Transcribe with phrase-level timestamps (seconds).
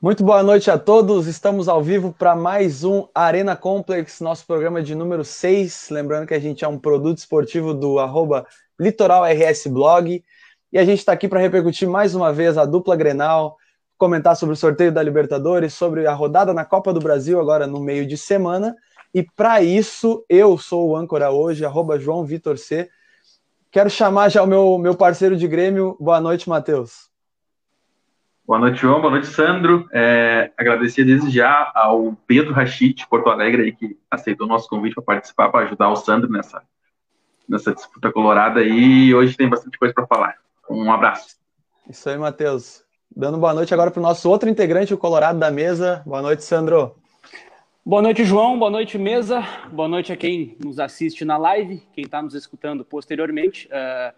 [0.00, 1.26] Muito boa noite a todos.
[1.26, 5.88] Estamos ao vivo para mais um Arena Complex, nosso programa de número 6.
[5.90, 8.46] Lembrando que a gente é um produto esportivo do arroba
[8.78, 10.22] Litoral RS Blog.
[10.72, 13.56] E a gente está aqui para repercutir mais uma vez a dupla Grenal,
[13.96, 17.80] comentar sobre o sorteio da Libertadores, sobre a rodada na Copa do Brasil, agora no
[17.80, 18.76] meio de semana.
[19.12, 22.88] E para isso, eu sou o âncora hoje, arroba João Vitor C.
[23.68, 25.96] Quero chamar já o meu, meu parceiro de Grêmio.
[25.98, 27.07] Boa noite, Matheus.
[28.48, 28.98] Boa noite, João.
[28.98, 29.86] Boa noite, Sandro.
[29.92, 34.66] É, agradecer desde já ao Pedro Rachid, de Porto Alegre, aí, que aceitou o nosso
[34.70, 36.62] convite para participar, para ajudar o Sandro nessa,
[37.46, 38.62] nessa disputa colorada.
[38.62, 40.36] E hoje tem bastante coisa para falar.
[40.70, 41.36] Um abraço.
[41.90, 42.82] Isso aí, Matheus.
[43.14, 46.02] Dando boa noite agora para o nosso outro integrante, o Colorado da mesa.
[46.06, 46.96] Boa noite, Sandro.
[47.84, 48.58] Boa noite, João.
[48.58, 49.44] Boa noite, mesa.
[49.70, 53.68] Boa noite a quem nos assiste na live, quem está nos escutando posteriormente.
[53.68, 54.14] Uh,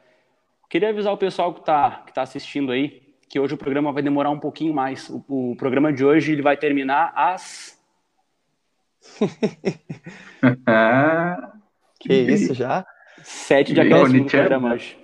[0.69, 4.03] queria avisar o pessoal que está que tá assistindo aí que hoje o programa vai
[4.03, 5.09] demorar um pouquinho mais.
[5.09, 7.79] O, o programa de hoje ele vai terminar às.
[12.01, 12.85] que isso já?
[13.23, 14.99] Sete de acréscimo do programa hoje.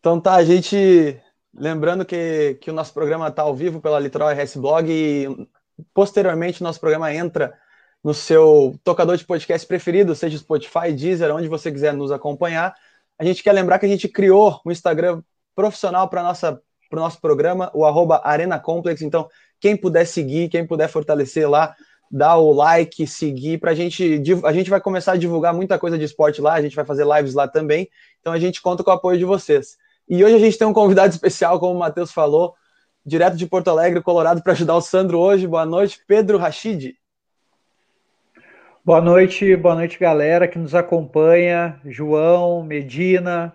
[0.00, 1.20] Então tá, a gente.
[1.54, 5.28] Lembrando que, que o nosso programa está ao vivo pela Litoral RS Blog e
[5.92, 7.52] posteriormente o nosso programa entra
[8.02, 12.74] no seu tocador de podcast preferido, seja Spotify, Deezer, onde você quiser nos acompanhar.
[13.18, 15.22] A gente quer lembrar que a gente criou um Instagram
[15.54, 16.58] profissional para nossa
[16.92, 19.00] para o nosso programa, o arroba Arena Complex.
[19.00, 19.26] Então,
[19.58, 21.74] quem puder seguir, quem puder fortalecer lá,
[22.10, 24.22] dá o like, seguir, para a gente.
[24.44, 27.06] A gente vai começar a divulgar muita coisa de esporte lá, a gente vai fazer
[27.06, 27.88] lives lá também.
[28.20, 29.78] Então a gente conta com o apoio de vocês.
[30.06, 32.54] E hoje a gente tem um convidado especial, como o Matheus falou,
[33.06, 35.46] direto de Porto Alegre, Colorado, para ajudar o Sandro hoje.
[35.46, 36.94] Boa noite, Pedro Rachid.
[38.84, 43.54] Boa noite, boa noite, galera que nos acompanha, João, Medina,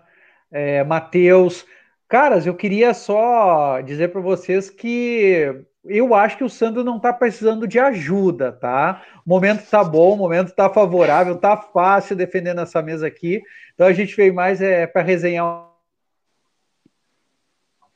[0.52, 1.64] é, Matheus.
[2.08, 7.12] Caras, eu queria só dizer para vocês que eu acho que o Sandro não está
[7.12, 9.04] precisando de ajuda, tá?
[9.26, 13.42] O momento está bom, o momento está favorável, está fácil defendendo essa mesa aqui.
[13.73, 15.67] Então a gente veio mais é, para resenhar.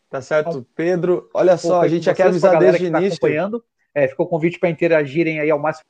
[0.10, 1.30] Tá certo, Pedro.
[1.34, 3.18] Olha só, a gente já quer avisar desde o tá início.
[3.18, 3.64] Acompanhando.
[3.94, 5.86] É, ficou o convite para interagirem aí ao máximo.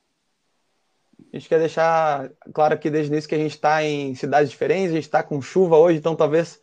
[1.32, 4.50] A gente quer deixar claro aqui desde o início que a gente está em cidades
[4.50, 6.60] diferentes, a gente está com chuva hoje, então talvez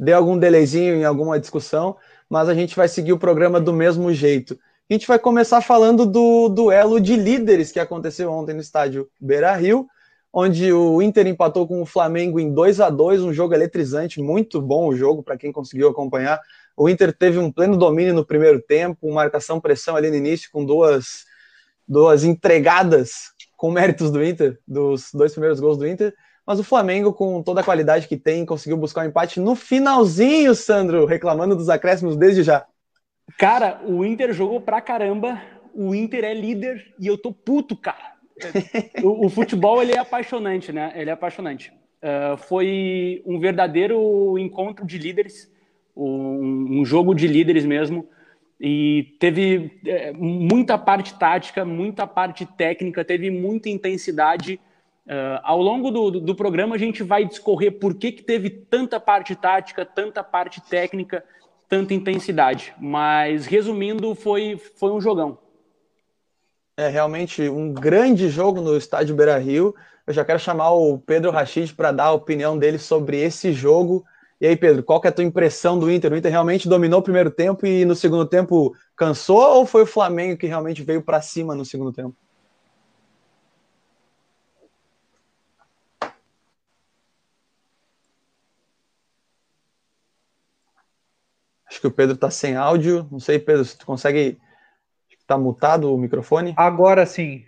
[0.00, 1.94] dê algum delayzinho em alguma discussão,
[2.28, 4.58] mas a gente vai seguir o programa do mesmo jeito.
[4.88, 9.54] A gente vai começar falando do duelo de líderes que aconteceu ontem no estádio Beira
[9.54, 9.86] Rio,
[10.32, 14.62] onde o Inter empatou com o Flamengo em 2 a 2 um jogo eletrizante, muito
[14.62, 16.40] bom o jogo para quem conseguiu acompanhar.
[16.74, 21.24] O Inter teve um pleno domínio no primeiro tempo, marcação-pressão ali no início, com duas,
[21.86, 26.14] duas entregadas com méritos do Inter, dos dois primeiros gols do Inter.
[26.46, 30.54] Mas o Flamengo, com toda a qualidade que tem, conseguiu buscar um empate no finalzinho,
[30.54, 32.66] Sandro, reclamando dos acréscimos desde já.
[33.38, 35.40] Cara, o Inter jogou pra caramba,
[35.74, 38.14] o Inter é líder e eu tô puto, cara.
[39.02, 40.92] o, o, futebol, ele é apaixonante, né?
[40.94, 41.72] Ele é apaixonante.
[42.02, 45.52] Uh, foi um verdadeiro encontro de líderes,
[45.94, 48.08] um, um jogo de líderes mesmo.
[48.58, 54.60] E teve é, muita parte tática, muita parte técnica, teve muita intensidade
[55.10, 58.48] Uh, ao longo do, do, do, programa, a gente vai discorrer por que, que teve
[58.48, 61.24] tanta parte tática, tanta parte técnica,
[61.68, 62.72] tanta intensidade.
[62.78, 65.36] Mas, resumindo, foi, foi um jogão.
[66.76, 69.74] É realmente um grande jogo no estádio Beira Rio.
[70.06, 74.04] Eu já quero chamar o Pedro Rachid para dar a opinião dele sobre esse jogo.
[74.40, 76.12] E aí, Pedro, qual que é a tua impressão do Inter?
[76.12, 79.86] O Inter realmente dominou o primeiro tempo e no segundo tempo cansou ou foi o
[79.86, 82.14] Flamengo que realmente veio para cima no segundo tempo?
[91.70, 93.06] Acho que o Pedro está sem áudio.
[93.12, 94.38] Não sei, Pedro, se tu consegue.
[95.08, 96.52] Está mutado o microfone?
[96.56, 97.44] Agora sim.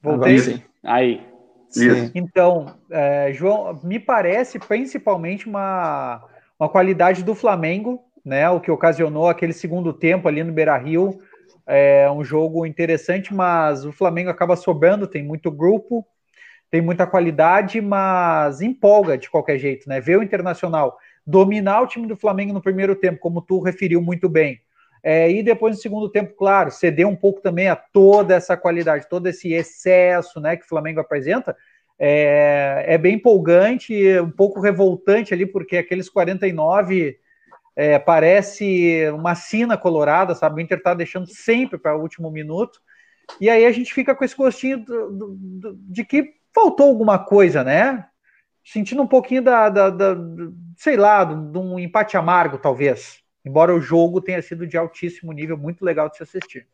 [0.00, 0.36] Voltei.
[0.36, 0.62] Agora sim.
[0.82, 1.26] Aí.
[1.68, 2.10] Sim.
[2.14, 6.24] Então, é, João, me parece principalmente uma,
[6.58, 8.48] uma qualidade do Flamengo, né?
[8.48, 11.18] O que ocasionou aquele segundo tempo ali no Beira Rio.
[11.66, 16.06] É um jogo interessante, mas o Flamengo acaba sobrando, tem muito grupo,
[16.70, 20.00] tem muita qualidade, mas empolga de qualquer jeito, né?
[20.00, 20.96] Ver o Internacional
[21.26, 24.60] dominar o time do Flamengo no primeiro tempo, como tu referiu muito bem.
[25.02, 29.08] É, e depois no segundo tempo, claro, ceder um pouco também a toda essa qualidade,
[29.08, 31.56] todo esse excesso né, que o Flamengo apresenta,
[31.98, 37.16] é, é bem empolgante, um pouco revoltante ali, porque aqueles 49
[37.74, 40.60] é, parece uma sina colorada, sabe?
[40.60, 42.80] O Inter tá deixando sempre para o último minuto.
[43.40, 47.18] E aí a gente fica com esse gostinho do, do, do, de que faltou alguma
[47.18, 48.06] coisa, né?
[48.66, 50.16] Sentindo um pouquinho da, da, da
[50.76, 53.20] sei lá, de um empate amargo, talvez.
[53.44, 56.66] Embora o jogo tenha sido de altíssimo nível, muito legal de se assistir.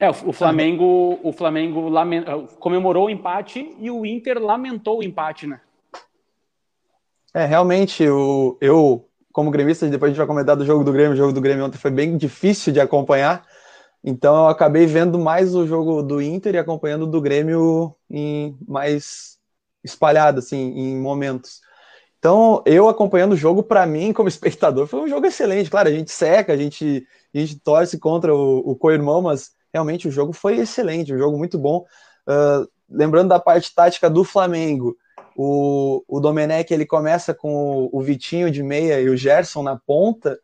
[0.00, 2.24] É, o Flamengo, o Flamengo lament...
[2.58, 5.60] comemorou o empate e o Inter lamentou o empate, né?
[7.34, 11.12] É, realmente, o, eu, como gremista, depois a gente vai comentar do jogo do Grêmio,
[11.12, 13.44] o jogo do Grêmio ontem foi bem difícil de acompanhar,
[14.02, 19.37] então eu acabei vendo mais o jogo do Inter e acompanhando do Grêmio em mais
[19.88, 21.60] espalhado, assim, em momentos.
[22.18, 25.70] Então, eu acompanhando o jogo, para mim, como espectador, foi um jogo excelente.
[25.70, 30.08] Claro, a gente seca, a gente, a gente torce contra o, o co-irmão, mas realmente
[30.08, 31.84] o jogo foi excelente, um jogo muito bom.
[32.26, 34.96] Uh, lembrando da parte tática do Flamengo,
[35.36, 39.76] o, o Domenech ele começa com o, o Vitinho de meia e o Gerson na
[39.76, 40.38] ponta,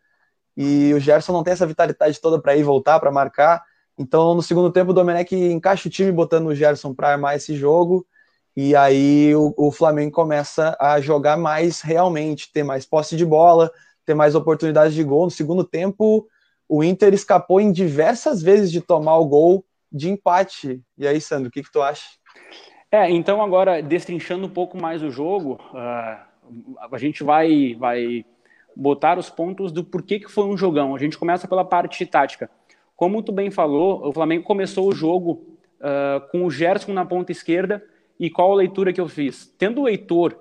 [0.56, 3.62] e o Gerson não tem essa vitalidade toda para ir voltar, para marcar.
[3.98, 7.56] Então, no segundo tempo, o Domenech encaixa o time botando o Gerson para armar esse
[7.56, 8.06] jogo.
[8.56, 13.70] E aí o, o, Flamengo começa a jogar mais realmente, ter mais posse de bola,
[14.06, 15.24] ter mais oportunidades de gol.
[15.24, 16.28] No segundo tempo,
[16.68, 20.80] o Inter escapou em diversas vezes de tomar o gol de empate.
[20.96, 22.04] E aí, Sandro, o que, que tu acha?
[22.90, 28.24] É, então agora, destrinchando um pouco mais o jogo, uh, a gente vai, vai
[28.76, 30.94] botar os pontos do porquê que foi um jogão.
[30.94, 32.48] A gente começa pela parte tática.
[32.96, 35.44] Como tu bem falou, o Flamengo começou o jogo
[35.80, 37.84] uh, com o Gerson na ponta esquerda,
[38.18, 39.52] e qual a leitura que eu fiz?
[39.58, 40.36] Tendo o Heitor,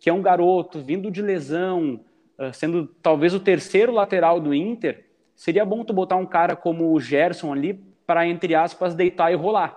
[0.00, 2.00] que é um garoto vindo de lesão,
[2.38, 5.04] uh, sendo talvez o terceiro lateral do Inter,
[5.34, 7.74] seria bom tu botar um cara como o Gerson ali
[8.06, 9.76] para, entre aspas, deitar e rolar.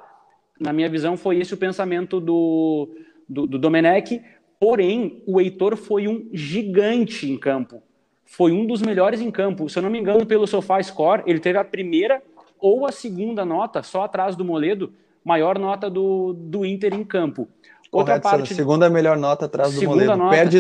[0.60, 2.90] Na minha visão, foi esse o pensamento do,
[3.28, 4.22] do, do Domenech.
[4.60, 7.82] Porém, o Heitor foi um gigante em campo.
[8.24, 9.68] Foi um dos melhores em campo.
[9.68, 12.22] Se eu não me engano, pelo SofaScore, ele teve a primeira
[12.60, 17.48] ou a segunda nota, só atrás do Moledo, maior nota do, do Inter em campo.
[17.92, 18.56] Outra Correto, parte.
[18.56, 20.16] Segunda melhor nota atrás do Moledo.
[20.16, 20.36] Nota...
[20.36, 20.60] Perde,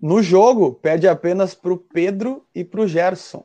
[0.00, 3.44] no jogo, perde apenas para o Pedro e para o Gerson.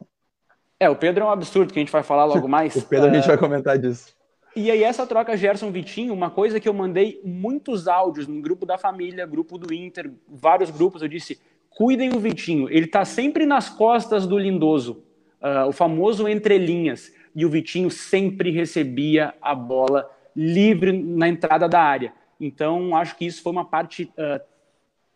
[0.80, 2.76] É, o Pedro é um absurdo que a gente vai falar logo mais.
[2.76, 4.18] o Pedro a gente vai comentar disso.
[4.56, 8.78] E aí, essa troca Gerson-Vitinho, uma coisa que eu mandei muitos áudios no grupo da
[8.78, 11.40] família, grupo do Inter, vários grupos, eu disse:
[11.70, 15.04] cuidem do Vitinho, ele está sempre nas costas do Lindoso,
[15.42, 20.10] uh, o famoso entrelinhas, e o Vitinho sempre recebia a bola
[20.40, 22.14] livre na entrada da área.
[22.40, 24.40] Então, acho que isso foi uma parte uh,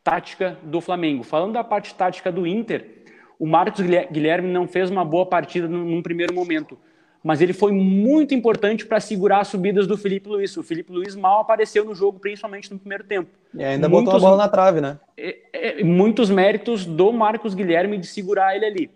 [0.04, 1.24] tática do Flamengo.
[1.24, 3.06] Falando da parte tática do Inter,
[3.40, 3.80] o Marcos
[4.12, 6.78] Guilherme não fez uma boa partida num primeiro momento,
[7.24, 10.58] mas ele foi muito importante para segurar as subidas do Felipe Luiz.
[10.58, 13.30] O Felipe Luiz mal apareceu no jogo, principalmente no primeiro tempo.
[13.54, 15.00] E ainda muitos, botou a bola na trave, né?
[15.16, 18.92] É, é, muitos méritos do Marcos Guilherme de segurar ele ali.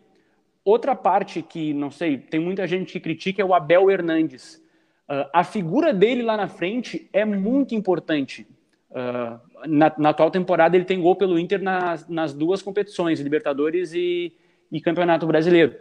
[0.65, 4.61] Outra parte que, não sei, tem muita gente que critica é o Abel Hernandes.
[5.09, 8.45] Uh, a figura dele lá na frente é muito importante.
[8.91, 13.93] Uh, na, na, atual temporada, ele tem gol pelo Inter nas, nas duas competições, Libertadores
[13.93, 14.33] e,
[14.69, 15.75] e, Campeonato Brasileiro.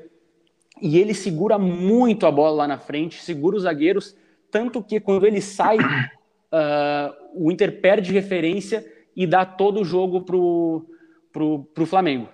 [0.81, 4.17] E ele segura muito a bola lá na frente, segura os zagueiros,
[4.51, 10.21] tanto que quando ele sai, uh, o Inter perde referência e dá todo o jogo
[10.21, 10.87] pro,
[11.33, 12.29] pro, pro Flamengo.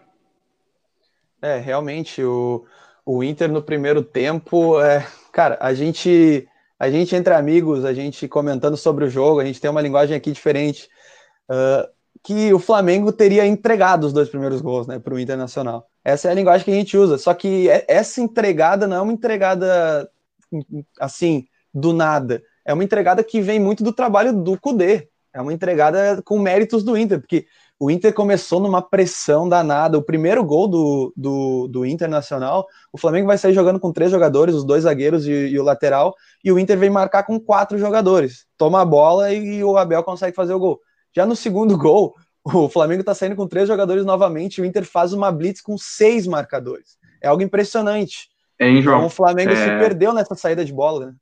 [1.40, 2.66] É, realmente, o,
[3.04, 6.48] o Inter no primeiro tempo, é, cara, a gente
[6.82, 10.16] a gente entre amigos, a gente comentando sobre o jogo, a gente tem uma linguagem
[10.16, 10.88] aqui diferente,
[11.48, 11.88] uh,
[12.24, 15.88] que o Flamengo teria entregado os dois primeiros gols né, para o Internacional.
[16.04, 19.00] Essa é a linguagem que a gente usa, só que é, essa entregada não é
[19.00, 20.10] uma entregada
[20.98, 22.42] assim, do nada.
[22.64, 25.08] É uma entregada que vem muito do trabalho do Cudê.
[25.32, 27.46] É uma entregada com méritos do Inter, porque
[27.82, 29.98] o Inter começou numa pressão danada.
[29.98, 34.54] O primeiro gol do, do, do Internacional, o Flamengo vai sair jogando com três jogadores,
[34.54, 38.46] os dois zagueiros e, e, o lateral, e o Inter vem marcar com quatro jogadores.
[38.56, 40.78] Toma a bola e o Abel consegue fazer o gol.
[41.12, 44.84] Já no segundo gol, o Flamengo está saindo com três jogadores novamente, e o Inter
[44.84, 46.96] faz uma blitz com seis marcadores.
[47.20, 48.28] É algo impressionante.
[48.60, 48.98] Hein, João?
[48.98, 49.56] Então, o Flamengo é...
[49.56, 51.14] se perdeu nessa saída de bola, né?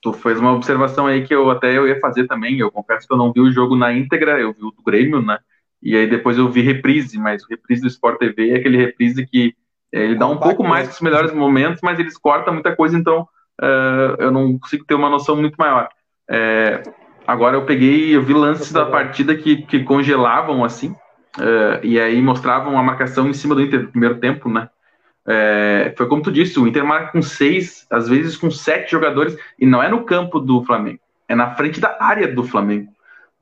[0.00, 2.58] Tu fez uma observação aí que eu até eu ia fazer também.
[2.58, 5.20] Eu confesso que eu não vi o jogo na íntegra, eu vi o do Grêmio,
[5.20, 5.38] né?
[5.84, 9.26] E aí depois eu vi reprise, mas o reprise do Sport TV é aquele reprise
[9.26, 9.54] que
[9.92, 12.98] é, ele dá um pouco mais que os melhores momentos, mas eles cortam muita coisa,
[12.98, 13.28] então
[13.60, 15.88] uh, eu não consigo ter uma noção muito maior.
[16.28, 16.82] É,
[17.26, 20.88] agora eu peguei, eu vi lances da partida que, que congelavam assim,
[21.38, 24.70] uh, e aí mostravam a marcação em cima do Inter no primeiro tempo, né?
[25.26, 29.36] É, foi como tu disse, o Inter marca com seis, às vezes com sete jogadores,
[29.58, 32.93] e não é no campo do Flamengo, é na frente da área do Flamengo.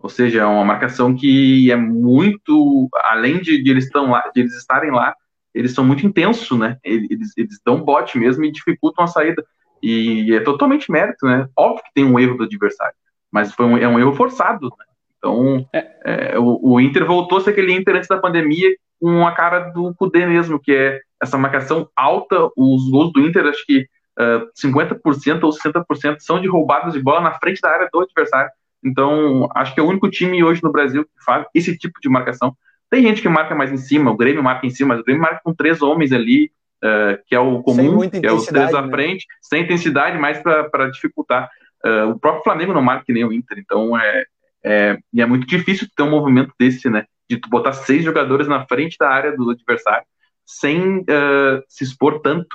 [0.03, 4.41] Ou seja, é uma marcação que é muito, além de, de eles estão lá, de
[4.41, 5.15] eles estarem lá,
[5.55, 6.77] eles são muito intensos, né?
[6.83, 9.45] Eles, eles dão bote mesmo e dificultam a saída.
[9.83, 11.47] E é totalmente mérito, né?
[11.57, 12.95] Óbvio que tem um erro do adversário,
[13.31, 14.85] mas foi um, é um erro forçado, né?
[15.19, 16.33] Então, é.
[16.35, 18.69] É, o, o, Inter voltou a ser aquele Inter antes da pandemia
[19.01, 22.51] com a cara do Kudê mesmo, que é essa marcação alta.
[22.57, 23.87] Os gols do Inter, acho que
[24.19, 28.51] uh, 50% ou 60% são de roubadas de bola na frente da área do adversário.
[28.85, 32.09] Então, acho que é o único time hoje no Brasil que faz esse tipo de
[32.09, 32.57] marcação.
[32.91, 35.23] Tem gente que marca mais em cima, o Grêmio marca em cima, mas o Grêmio
[35.23, 36.53] marca com três homens ali,
[36.85, 38.91] uh, que é o comum, que é os três à né?
[38.91, 41.49] frente, sem intensidade, mais para dificultar.
[41.85, 44.25] Uh, o próprio Flamengo não marca que nem o Inter, então é,
[44.63, 47.07] é, e é muito difícil ter um movimento desse, né?
[47.31, 50.05] De tu botar seis jogadores na frente da área do adversário
[50.45, 52.55] sem uh, se expor tanto.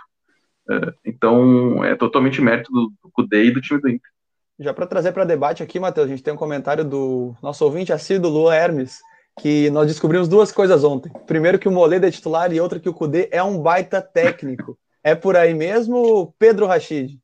[1.05, 4.11] Então, é totalmente mérito do, do Cudê e do time do Inter.
[4.59, 7.93] Já para trazer para debate aqui, Matheus, a gente tem um comentário do nosso ouvinte
[7.93, 8.99] assíduo, Lua Hermes,
[9.39, 11.11] que nós descobrimos duas coisas ontem.
[11.27, 14.75] Primeiro, que o Moledo é titular e outra, que o Cudê é um baita técnico.
[15.03, 17.19] É por aí mesmo, Pedro Rachid?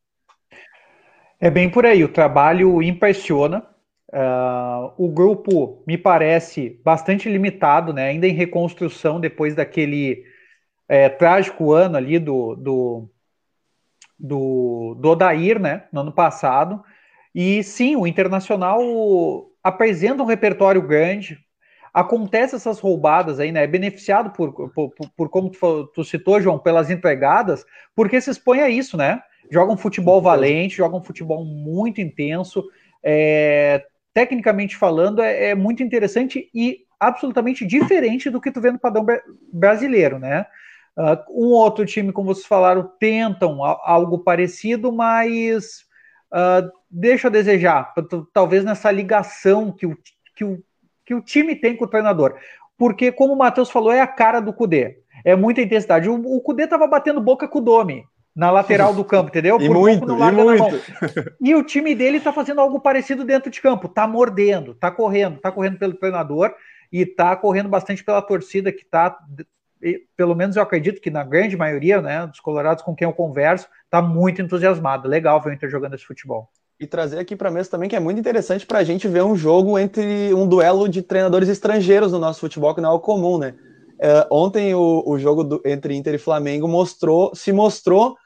[1.40, 2.04] É bem por aí.
[2.04, 3.66] O trabalho impressiona.
[4.14, 8.10] Uh, o grupo me parece bastante limitado, né?
[8.10, 10.24] ainda em reconstrução depois daquele
[10.88, 13.10] é, trágico ano ali do, do,
[14.20, 15.88] do, do Odair, né?
[15.92, 16.84] no ano passado.
[17.34, 18.80] E sim, o Internacional
[19.64, 21.40] apresenta um repertório grande,
[21.94, 23.64] acontece essas roubadas aí, né?
[23.64, 28.32] É beneficiado por, por, por, por como tu, tu, citou, João, pelas entregadas, porque se
[28.32, 29.22] expõe a isso, né?
[29.52, 32.64] Jogam futebol valente, jogam futebol muito intenso,
[33.04, 38.80] é, tecnicamente falando, é, é, muito interessante e absolutamente diferente do que tu vê no
[38.80, 39.06] padrão
[39.52, 40.46] brasileiro, né?
[40.96, 45.86] Uh, um outro time, como vocês falaram, tentam algo parecido, mas
[46.34, 47.94] uh, deixa a desejar,
[48.34, 49.98] talvez nessa ligação que o,
[50.36, 50.64] que, o,
[51.06, 52.36] que o time tem com o treinador.
[52.78, 54.98] Porque, como o Matheus falou, é a cara do Cudê.
[55.24, 56.10] É muita intensidade.
[56.10, 58.04] O, o Cudê estava batendo boca com o Domi
[58.36, 59.58] na lateral do campo, entendeu?
[59.60, 61.36] Por e muito, e muito.
[61.40, 65.40] E o time dele está fazendo algo parecido dentro de campo, tá mordendo, tá correndo,
[65.40, 66.54] tá correndo pelo treinador
[66.92, 69.16] e tá correndo bastante pela torcida que tá,
[70.16, 73.68] pelo menos eu acredito que na grande maioria, né, dos colorados com quem eu converso,
[73.90, 75.08] tá muito entusiasmado.
[75.08, 76.50] Legal ver o Inter jogando esse futebol.
[76.80, 79.36] E trazer aqui para mesa também que é muito interessante para a gente ver um
[79.36, 83.38] jogo entre um duelo de treinadores estrangeiros no nosso futebol, que não é o comum,
[83.38, 83.56] né?
[84.00, 88.18] É, ontem o, o jogo do, entre Inter e Flamengo mostrou, se mostrou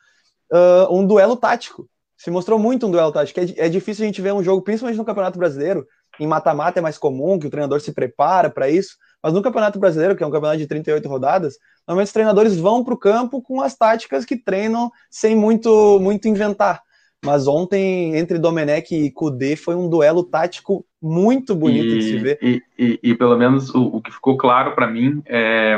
[0.52, 1.88] uh, um duelo tático.
[2.18, 3.40] Se mostrou muito um duelo tático.
[3.40, 5.86] É, é, difícil a gente ver um jogo, principalmente no Campeonato Brasileiro.
[6.20, 8.96] Em mata-mata é mais comum, que o treinador se prepara para isso.
[9.28, 12.82] Mas no Campeonato Brasileiro, que é um campeonato de 38 rodadas, normalmente os treinadores vão
[12.82, 16.82] para o campo com as táticas que treinam sem muito, muito inventar.
[17.26, 22.18] Mas ontem, entre Domenech e Kudê, foi um duelo tático muito bonito e, de se
[22.20, 22.40] ver.
[22.42, 25.76] E, e, e pelo menos o, o, que ficou claro para mim é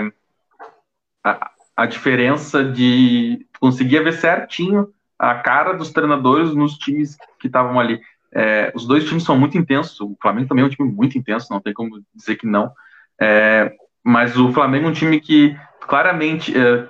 [1.24, 7.80] a, a diferença de conseguia ver certinho a cara dos treinadores nos times que estavam
[7.80, 8.00] ali.
[8.32, 10.00] É, os dois times são muito intensos.
[10.00, 12.72] O Flamengo também é um time muito intenso, não tem como dizer que não.
[13.20, 13.72] É,
[14.04, 16.88] mas o Flamengo é um time que claramente é,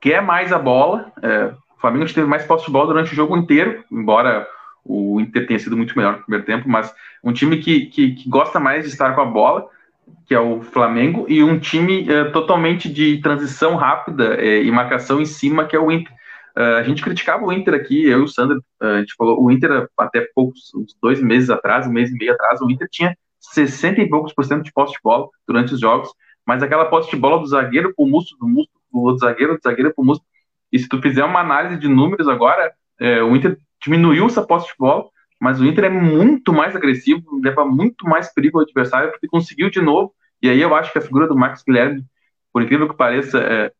[0.00, 1.12] quer mais a bola.
[1.22, 1.46] É,
[1.76, 4.46] o Flamengo teve mais posse de bola durante o jogo inteiro, embora
[4.84, 8.28] o Inter tenha sido muito melhor no primeiro tempo, mas um time que, que, que
[8.28, 9.66] gosta mais de estar com a bola,
[10.26, 15.20] que é o Flamengo, e um time é, totalmente de transição rápida é, e marcação
[15.20, 16.12] em cima, que é o Inter.
[16.56, 19.42] Uh, a gente criticava o Inter aqui, eu e o Sandro, uh, a gente falou,
[19.42, 22.86] o Inter até poucos, uns dois meses atrás, um mês e meio atrás, o Inter
[22.90, 26.10] tinha 60 e poucos por cento de posse de bola durante os jogos,
[26.46, 29.94] mas aquela posse de bola do zagueiro pro músculo, do músculo, do zagueiro, do zagueiro
[29.94, 30.28] pro músculo,
[30.72, 34.68] e se tu fizer uma análise de números agora, é, o Inter diminuiu essa posse
[34.68, 35.04] de bola,
[35.38, 39.68] mas o Inter é muito mais agressivo, leva muito mais perigo ao adversário, porque conseguiu
[39.70, 42.04] de novo, e aí eu acho que a figura do Max Guilherme,
[42.52, 43.72] por incrível que pareça, é,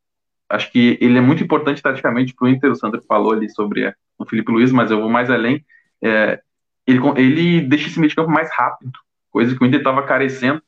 [0.49, 3.85] acho que ele é muito importante taticamente para o Inter, o Sandro falou ali sobre
[3.85, 5.65] é, o Felipe Luiz, mas eu vou mais além,
[6.03, 6.41] é,
[6.87, 8.93] ele, ele deixa esse meio de campo mais rápido,
[9.33, 10.63] coisa que o Inter estava carecendo.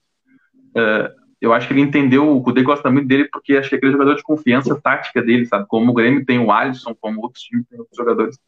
[0.71, 3.79] Uh, eu acho que ele entendeu, o Cudê gosta muito dele porque acho que é
[3.79, 5.67] aquele jogador de confiança tática dele, sabe?
[5.69, 8.39] Como o Grêmio tem o Alisson, como outros times têm outros jogadores.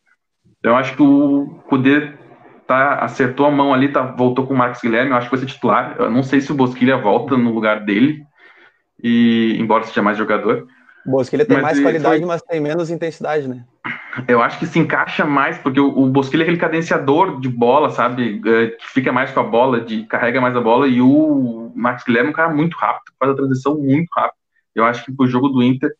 [0.59, 2.13] Então eu acho que o Cudê
[2.67, 5.47] tá, acertou a mão ali, tá, voltou com o Marcos Guilherme, eu acho que vai
[5.47, 5.97] ser titular.
[5.99, 8.25] Eu não sei se o Bosquilha volta no lugar dele,
[9.03, 10.67] e embora seja mais jogador.
[11.07, 12.27] O Bosquilha tem mas mais qualidade, foi...
[12.27, 13.65] mas tem menos intensidade, né?
[14.29, 17.91] Eu acho que se encaixa mais, porque o, o Bosquilha é aquele cadenciador de bola,
[17.91, 18.41] sabe?
[18.47, 22.05] É, que fica mais com a bola, de carrega mais a bola, e o Max
[22.05, 24.39] Guilherme é um cara muito rápido, faz a transição muito rápido.
[24.75, 25.91] Eu acho que pro jogo do Inter,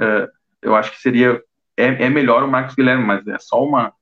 [0.00, 0.28] é,
[0.62, 1.42] eu acho que seria.
[1.76, 3.92] É, é melhor o Marcos Guilherme, mas é só uma,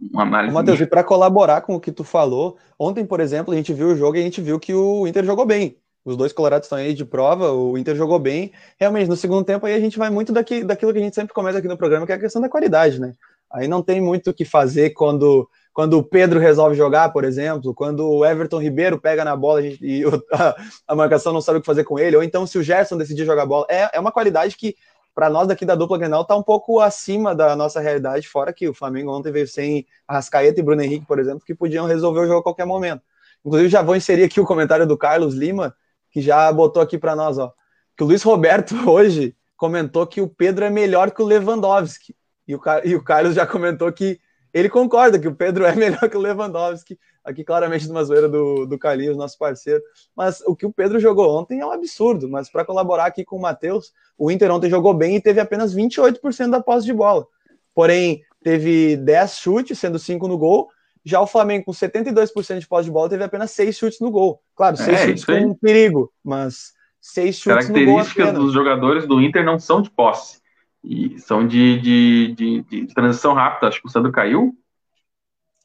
[0.00, 0.54] uma análise.
[0.54, 3.88] Matheus, e para colaborar com o que tu falou, ontem, por exemplo, a gente viu
[3.88, 5.76] o jogo e a gente viu que o Inter jogou bem.
[6.04, 8.52] Os dois colorados estão aí de prova, o Inter jogou bem.
[8.78, 11.32] Realmente, no segundo tempo aí a gente vai muito daqui, daquilo que a gente sempre
[11.32, 13.14] começa aqui no programa, que é a questão da qualidade, né?
[13.50, 17.72] Aí não tem muito o que fazer quando, quando o Pedro resolve jogar, por exemplo,
[17.72, 20.56] quando o Everton Ribeiro pega na bola e a,
[20.88, 23.24] a marcação não sabe o que fazer com ele, ou então se o Gerson decidir
[23.24, 23.66] jogar bola.
[23.70, 24.76] É, é uma qualidade que
[25.14, 28.68] para nós daqui da dupla Grenal tá um pouco acima da nossa realidade, fora que
[28.68, 32.26] o Flamengo ontem veio sem Arrascaeta e Bruno Henrique, por exemplo, que podiam resolver o
[32.26, 33.02] jogo a qualquer momento.
[33.44, 35.74] Inclusive, já vou inserir aqui o comentário do Carlos Lima,
[36.14, 37.52] que já botou aqui para nós, ó,
[37.96, 42.14] que o Luiz Roberto hoje comentou que o Pedro é melhor que o Lewandowski.
[42.46, 44.20] E o, e o Carlos já comentou que
[44.52, 46.96] ele concorda que o Pedro é melhor que o Lewandowski.
[47.24, 49.82] Aqui, claramente, numa zoeira do, do Carlinhos, nosso parceiro.
[50.14, 52.28] Mas o que o Pedro jogou ontem é um absurdo.
[52.28, 55.74] Mas para colaborar aqui com o Matheus, o Inter ontem jogou bem e teve apenas
[55.74, 57.26] 28% da posse de bola.
[57.74, 60.68] Porém, teve 10 chutes, sendo 5 no gol.
[61.04, 64.40] Já o Flamengo, com 72% de posse de bola, teve apenas 6 chutes no gol.
[64.56, 67.84] Claro, 6 é, chutes com um perigo, mas 6 chutes no gol.
[67.84, 70.42] Características dos jogadores do Inter não são de posse.
[70.82, 73.68] E são de, de, de, de transição rápida.
[73.68, 74.54] Acho que o Sandro caiu.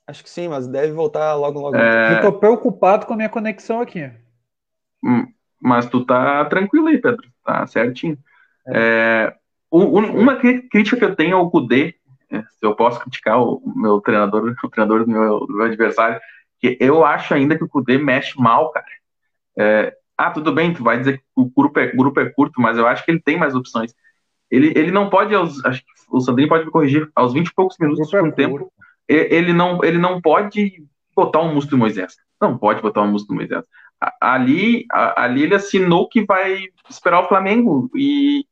[0.07, 1.75] Acho que sim, mas deve voltar logo, logo.
[1.75, 2.21] É...
[2.21, 4.09] Tô preocupado com a minha conexão aqui.
[5.03, 5.25] Hum,
[5.61, 7.27] mas tu tá tranquilo aí, Pedro.
[7.45, 8.17] Tá certinho.
[8.67, 9.31] É.
[9.31, 9.35] É,
[9.71, 11.98] uma crítica que eu tenho ao Kudê, é,
[12.31, 16.19] se eu posso criticar o meu treinador, o treinador do meu, do meu adversário,
[16.59, 18.85] que eu acho ainda que o Kudê mexe mal, cara.
[19.57, 22.61] É, ah, tudo bem, tu vai dizer que o grupo, é, o grupo é curto,
[22.61, 23.93] mas eu acho que ele tem mais opções.
[24.51, 27.53] Ele, ele não pode, aos, acho que o Sandrinho pode me corrigir, aos 20 e
[27.53, 28.71] poucos minutos por tempo,
[29.07, 30.83] ele não, ele não pode
[31.15, 32.15] botar um músculo do Moisés.
[32.39, 33.65] Não pode botar um músculo do Moisés.
[34.21, 38.45] Ali, ali ele assinou que vai esperar o Flamengo e,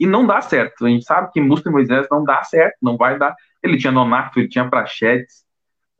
[0.00, 0.86] e não dá certo.
[0.86, 3.34] A gente sabe que músculo do Moisés não dá certo, não vai dar.
[3.62, 5.44] Ele tinha Nonato, ele tinha Prachetes,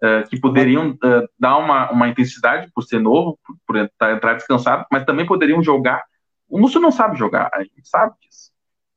[0.03, 3.77] uh, que poderiam uh, dar uma, uma intensidade por ser novo, por, por
[4.11, 6.03] entrar descansado, mas também poderiam jogar.
[6.49, 8.53] O Múcio não sabe jogar, a gente sabe disso.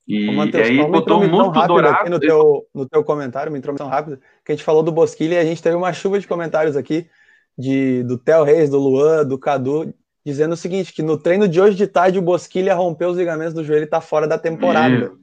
[0.07, 2.09] E, Mateus, e aí botou um músculo dourado.
[2.09, 5.39] No, teu, no teu comentário, uma introdução rápida, que a gente falou do Bosquilha e
[5.39, 7.09] a gente teve uma chuva de comentários aqui
[7.57, 9.93] de, do Theo Reis, do Luan, do Cadu,
[10.27, 13.53] dizendo o seguinte, que no treino de hoje de tarde o Bosquilha rompeu os ligamentos
[13.53, 15.13] do joelho e está fora da temporada.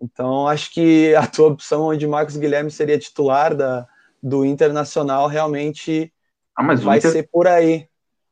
[0.00, 3.88] Então, acho que a tua opção onde Marcos Guilherme seria titular da,
[4.22, 6.12] do Internacional realmente
[6.56, 7.10] ah, vai Inter...
[7.10, 7.88] ser por aí.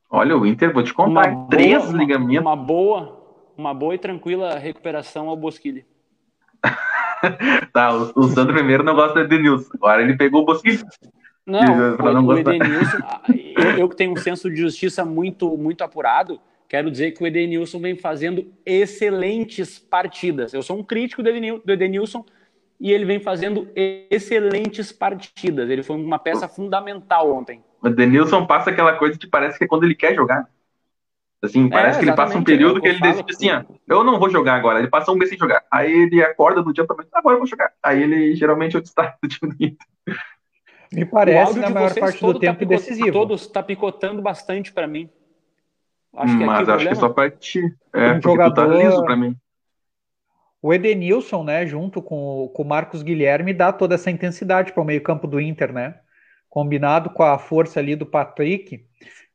[0.09, 2.45] Olha, o Inter, vou te contar, uma três boa, ligamentos.
[2.45, 5.85] Uma boa, uma boa e tranquila recuperação ao Bosquilha.
[7.73, 9.69] tá, o, o Sandro primeiro não gosta de Denilson.
[9.75, 10.79] Agora ele pegou o Bosquilha.
[11.49, 12.97] Não, o, não o Edenilson,
[13.57, 17.27] eu, eu que tenho um senso de justiça muito, muito apurado, quero dizer que o
[17.27, 20.53] Edenilson vem fazendo excelentes partidas.
[20.53, 21.29] Eu sou um crítico do
[21.71, 22.23] Edenilson
[22.79, 25.69] e ele vem fazendo excelentes partidas.
[25.69, 27.63] Ele foi uma peça fundamental ontem.
[27.81, 30.47] O Edenilson passa aquela coisa que parece que é quando ele quer jogar.
[31.41, 34.03] Assim, é, parece é, que ele passa um período que ele decide assim, ó, eu
[34.03, 34.79] não vou jogar agora.
[34.79, 35.63] Ele passa um mês sem jogar.
[35.71, 37.71] Aí ele acorda no dia também, agora eu vou jogar.
[37.81, 39.87] Aí ele geralmente é o destaque do time do Inter.
[40.91, 43.11] Me parece na maior parte do tá tempo tá decisivo.
[43.11, 45.09] Todos tá picotando bastante para mim.
[46.15, 47.61] Acho que Mas acho que só para ti.
[47.93, 48.67] É, um jogador...
[48.67, 49.35] tá liso para mim.
[50.61, 54.85] O Edenilson, né, junto com, com o Marcos Guilherme, dá toda essa intensidade para o
[54.85, 55.95] meio-campo do Inter, né?
[56.49, 58.83] Combinado com a força ali do Patrick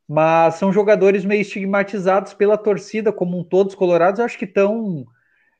[0.07, 3.69] mas são jogadores meio estigmatizados pela torcida como um todo.
[3.69, 5.05] Os colorados eu acho que estão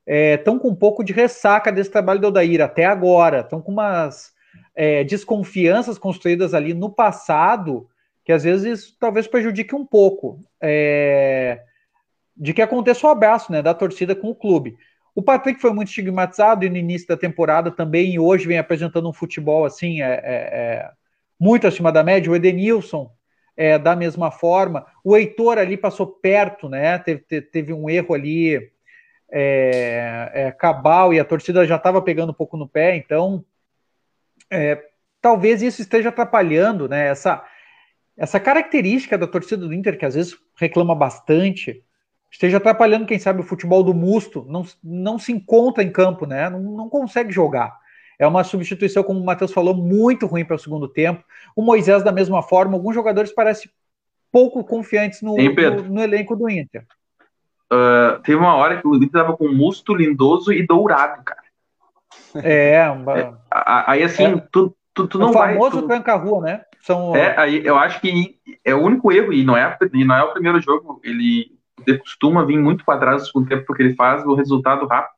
[0.06, 3.40] é, tão com um pouco de ressaca desse trabalho do Odair até agora.
[3.40, 4.34] Estão com umas
[4.76, 7.88] é, desconfianças construídas ali no passado
[8.24, 11.62] que às vezes talvez prejudique um pouco é,
[12.36, 14.76] de que aconteça o abraço né, da torcida com o clube.
[15.14, 19.14] O Patrick foi muito estigmatizado no início da temporada também e hoje vem apresentando um
[19.14, 20.92] futebol assim é, é, é
[21.40, 22.32] muito acima da média.
[22.32, 23.12] O Edenilson
[23.56, 24.86] é, da mesma forma.
[25.04, 26.98] O Heitor ali passou perto, né?
[27.00, 28.72] Teve, teve um erro ali
[29.32, 33.44] é, é, cabal e a torcida já estava pegando um pouco no pé, então
[34.50, 34.82] é,
[35.22, 37.08] talvez isso esteja atrapalhando, né?
[37.08, 37.44] Essa,
[38.18, 41.84] essa característica da torcida do Inter, que às vezes reclama bastante,
[42.32, 46.50] esteja atrapalhando, quem sabe, o futebol do Musto, não, não se encontra em campo, né?
[46.50, 47.76] Não, não consegue jogar.
[48.18, 51.24] É uma substituição, como o Matheus falou, muito ruim para o segundo tempo.
[51.56, 53.70] O Moisés, da mesma forma, alguns jogadores parecem
[54.32, 56.86] pouco confiantes no, no, no elenco do Inter.
[57.72, 61.45] Uh, teve uma hora que o Inter estava com Musto, Lindoso e Dourado, cara.
[62.44, 63.18] É, uma...
[63.18, 64.44] é aí assim, é.
[64.52, 65.52] tu, tu, tu não vai.
[65.52, 65.88] O famoso tu...
[65.88, 66.62] tranca-rua, né?
[66.82, 67.16] São...
[67.16, 70.24] É, aí eu acho que é o único erro, e não é, e não é
[70.24, 71.52] o primeiro jogo, ele
[72.00, 75.16] costuma vir muito para trás no segundo tempo, porque ele faz o resultado rápido.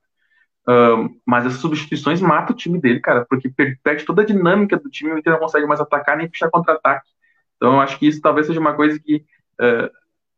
[1.25, 3.49] Mas essas substituições matam o time dele, cara, porque
[3.83, 7.10] perde toda a dinâmica do time, o Inter não consegue mais atacar nem puxar contra-ataque.
[7.55, 9.25] Então eu acho que isso talvez seja uma coisa que.
[9.60, 9.89] Uh,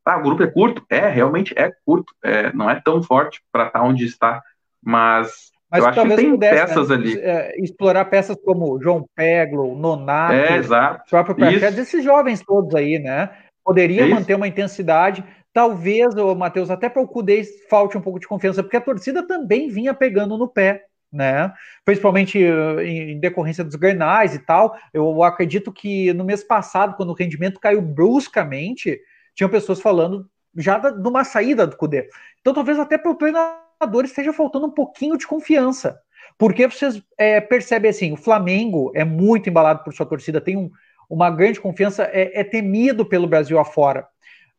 [0.06, 0.84] ah, o grupo é curto?
[0.89, 2.12] É, realmente é curto.
[2.24, 4.41] É, não é tão forte para estar tá onde está,
[4.84, 7.20] mas, mas eu que tem pudesse, peças né, ali.
[7.20, 11.04] É, explorar peças como João Peglo, Nonato, é, exato.
[11.10, 13.30] próprio Praxedes, esses jovens todos aí, né?
[13.64, 18.28] Poderia manter uma intensidade talvez, o Matheus, até para o Cudê falte um pouco de
[18.28, 21.52] confiança, porque a torcida também vinha pegando no pé, né?
[21.84, 24.78] Principalmente uh, em decorrência dos grenais e tal.
[24.94, 29.00] Eu acredito que no mês passado, quando o rendimento caiu bruscamente,
[29.36, 32.08] tinham pessoas falando já de uma saída do Cudê.
[32.42, 33.69] Então, talvez até para o treinador
[34.06, 36.00] esteja faltando um pouquinho de confiança.
[36.38, 40.70] Porque vocês é, percebem assim, o Flamengo é muito embalado por sua torcida, tem um,
[41.10, 44.08] uma grande confiança, é, é temido pelo Brasil afora.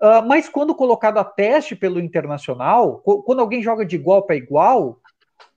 [0.00, 4.98] Uh, mas quando colocado a teste pelo internacional, quando alguém joga de igual para igual,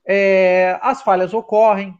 [0.06, 1.94] é, as falhas ocorrem,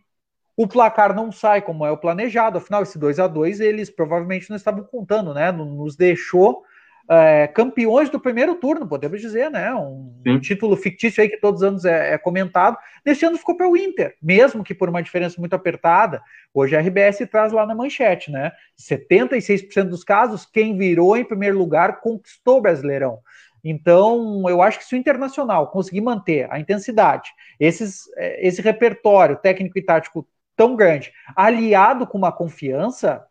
[0.57, 2.59] o placar não sai como é o planejado.
[2.59, 5.50] Afinal, esse 2 a 2 eles provavelmente não estavam contando, né?
[5.50, 6.62] Nos deixou
[7.11, 9.75] é, campeões do primeiro turno, podemos dizer, né?
[9.75, 12.79] Um, um, título fictício aí que todos os anos é, é comentado.
[13.05, 16.23] Neste ano ficou para o Inter, mesmo que por uma diferença muito apertada.
[16.53, 18.53] Hoje a RBS traz lá na manchete, né?
[18.79, 23.19] 76% dos casos, quem virou em primeiro lugar conquistou o Brasileirão.
[23.62, 29.37] Então, eu acho que se o Internacional conseguir manter a intensidade, esses, é, esse repertório
[29.37, 33.25] técnico e tático tão grande, aliado com uma confiança,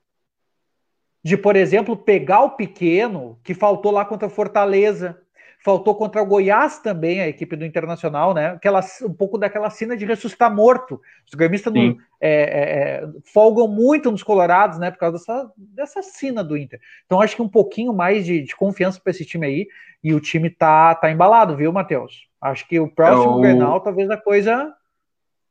[1.23, 5.17] de, por exemplo, pegar o pequeno, que faltou lá contra o Fortaleza,
[5.63, 8.47] faltou contra o Goiás também, a equipe do Internacional, né?
[8.47, 10.99] Aquela, um pouco daquela cena de ressuscitar morto.
[11.25, 14.91] Os gremistas não, é, é, é, folgam muito nos colorados, né?
[14.91, 16.81] Por causa dessa, dessa cena do Inter.
[17.05, 19.67] Então, acho que um pouquinho mais de, de confiança para esse time aí.
[20.03, 22.27] E o time tá, tá embalado, viu, Matheus?
[22.41, 23.39] Acho que o próximo é o...
[23.39, 24.73] Grenal, talvez a coisa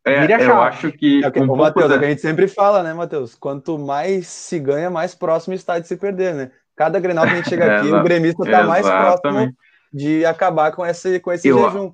[0.05, 1.23] é, eu acho que.
[1.25, 1.97] É o, que, um Matheus, da...
[1.97, 3.35] é que a gente sempre fala, né, Matheus?
[3.35, 6.51] Quanto mais se ganha, mais próximo está de se perder, né?
[6.75, 9.55] Cada Grenal que a gente chega aqui, o gremista está mais próximo
[9.93, 11.93] de acabar com esse, com esse eu, jejum.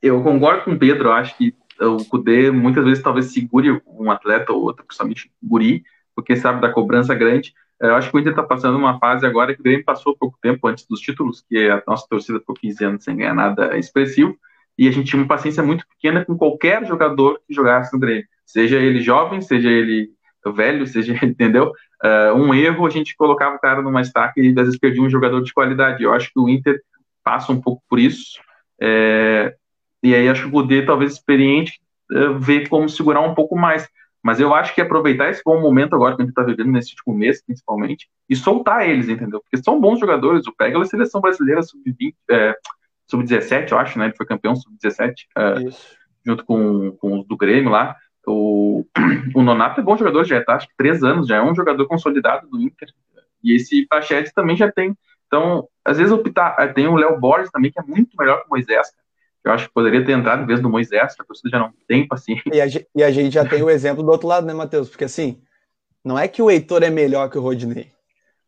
[0.00, 4.10] Eu concordo com o Pedro, eu acho que o Cudê muitas vezes talvez segure um
[4.10, 5.82] atleta ou outro, principalmente guri,
[6.14, 7.52] porque sabe da cobrança grande.
[7.80, 10.38] Eu acho que o Inter está passando uma fase agora que o Grêmio passou pouco
[10.40, 14.38] tempo antes dos títulos, que a nossa torcida ficou 15 anos sem ganhar nada expressivo
[14.76, 18.26] e a gente tinha uma paciência muito pequena com qualquer jogador que jogasse no Grêmio,
[18.44, 20.10] seja ele jovem, seja ele
[20.52, 21.72] velho, seja entendeu?
[22.02, 25.08] Uh, um erro, a gente colocava o cara numa estaca e às vezes perdia um
[25.08, 26.02] jogador de qualidade.
[26.02, 26.80] Eu acho que o Inter
[27.22, 28.38] passa um pouco por isso.
[28.80, 29.54] É,
[30.02, 31.80] e aí acho que o Gudê, talvez experiente,
[32.12, 33.88] uh, vê como segurar um pouco mais.
[34.22, 36.92] Mas eu acho que aproveitar esse bom momento agora que a gente está vivendo, nesse
[36.92, 39.40] último mês, principalmente, e soltar eles, entendeu?
[39.40, 40.46] Porque são bons jogadores.
[40.46, 42.54] O Pega a seleção brasileira sub-20, é,
[43.08, 44.06] sub-17, eu acho, né?
[44.06, 45.70] Ele foi campeão sub-17, uh, é,
[46.24, 47.96] junto com, com os do Grêmio lá.
[48.26, 48.84] O,
[49.34, 51.86] o Nonato é bom jogador, já está acho que três anos, já é um jogador
[51.86, 52.88] consolidado do Inter.
[53.42, 54.96] E esse Pachete também já tem.
[55.26, 56.56] Então, às vezes optar.
[56.58, 58.88] Eh, tem o Léo Borges também, que é muito melhor que o Moisés.
[59.44, 61.70] Eu acho que poderia ter entrado em vez do Moisés, que a torcida já não
[61.86, 62.50] tem paciência.
[62.50, 64.88] E a, e a gente já tem o exemplo do outro lado, né, Matheus?
[64.88, 65.42] Porque assim,
[66.02, 67.92] não é que o Heitor é melhor que o Rodinei.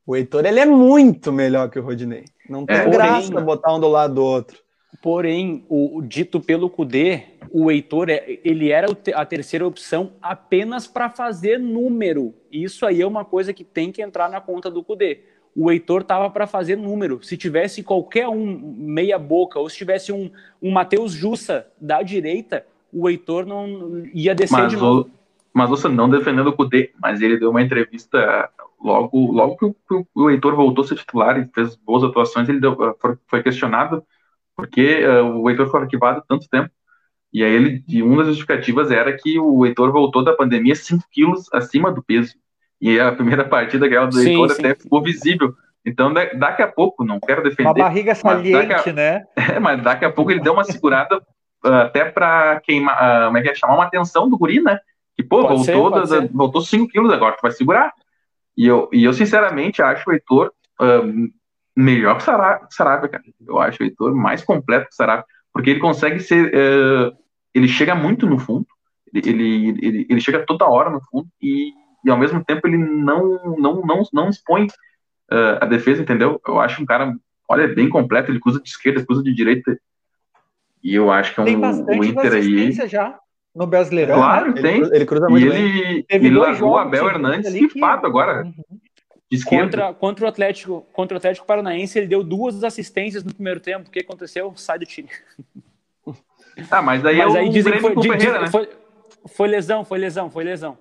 [0.07, 2.25] O Heitor ele é muito melhor que o Rodinei.
[2.49, 4.59] Não tem é, graça porém, botar um do lado do outro.
[5.03, 10.87] Porém, o, o dito pelo Cudê, o Heitor é, ele era a terceira opção apenas
[10.87, 12.35] para fazer número.
[12.53, 15.25] Isso aí é uma coisa que tem que entrar na conta do Cudê.
[15.57, 17.23] O Heitor tava para fazer número.
[17.23, 20.31] Se tivesse qualquer um meia boca ou se tivesse um,
[20.63, 25.09] um Matheus Jussa da direita, o Heitor não ia descer mas de novo.
[25.09, 25.11] O,
[25.53, 30.07] mas você não defendendo o Cudê, mas ele deu uma entrevista logo, logo que o,
[30.15, 32.77] o Heitor voltou a ser titular e fez boas atuações, ele deu,
[33.27, 34.03] foi questionado
[34.57, 36.71] porque uh, o Heitor foi arquivado tanto tempo.
[37.33, 41.05] E aí ele, e uma das justificativas era que o Heitor voltou da pandemia 5
[41.13, 42.35] quilos acima do peso.
[42.81, 44.61] E a primeira partida aquela do sim, Heitor sim.
[44.61, 45.55] até ficou visível.
[45.85, 47.69] Então, daqui a pouco, não quero defender.
[47.69, 49.25] Uma barriga saliente, a, né?
[49.37, 51.19] É, mas daqui a pouco ele deu uma segurada
[51.65, 54.79] uh, até para queimar, uh, como é que é, chamar uma atenção do guri, né?
[55.15, 57.93] Que, pô, pode voltou, ser, da, voltou 5 quilos agora, tu vai segurar.
[58.57, 60.53] E eu, e eu sinceramente, acho o Heitor
[61.77, 63.25] melhor que o Sarabia, cara.
[63.47, 66.53] Eu acho o Heitor mais completo que o Sarabia, porque ele consegue ser.
[66.55, 67.17] Uh,
[67.55, 68.67] ele chega muito no fundo,
[69.13, 71.73] ele, ele, ele, ele, chega toda hora no fundo e,
[72.05, 76.41] e ao mesmo tempo ele não, não, não, não expõe uh, a defesa, entendeu?
[76.47, 77.15] Eu acho um cara,
[77.49, 79.79] olha, bem completo, ele cruza de esquerda, cruza de direita.
[80.83, 82.73] E eu acho que é um o Inter aí.
[82.73, 83.19] Já
[83.57, 84.17] no Brasileirão.
[84.17, 84.63] Claro, né?
[84.63, 84.77] tem.
[84.83, 88.07] Ele, ele cruza muito e ele, ele largou o Abel Hernandes rifado que...
[88.07, 88.45] agora.
[88.45, 88.53] Uhum.
[89.45, 93.89] Contra, contra, o Atlético, contra o Atlético Paranaense, ele deu duas assistências no primeiro tempo.
[93.89, 94.53] O que aconteceu?
[94.55, 95.09] Sai do time.
[96.71, 98.47] Ah, mas daí mas é aí dizem que foi, Ferreira, né?
[98.47, 98.69] foi,
[99.27, 100.79] foi lesão, foi lesão, foi lesão.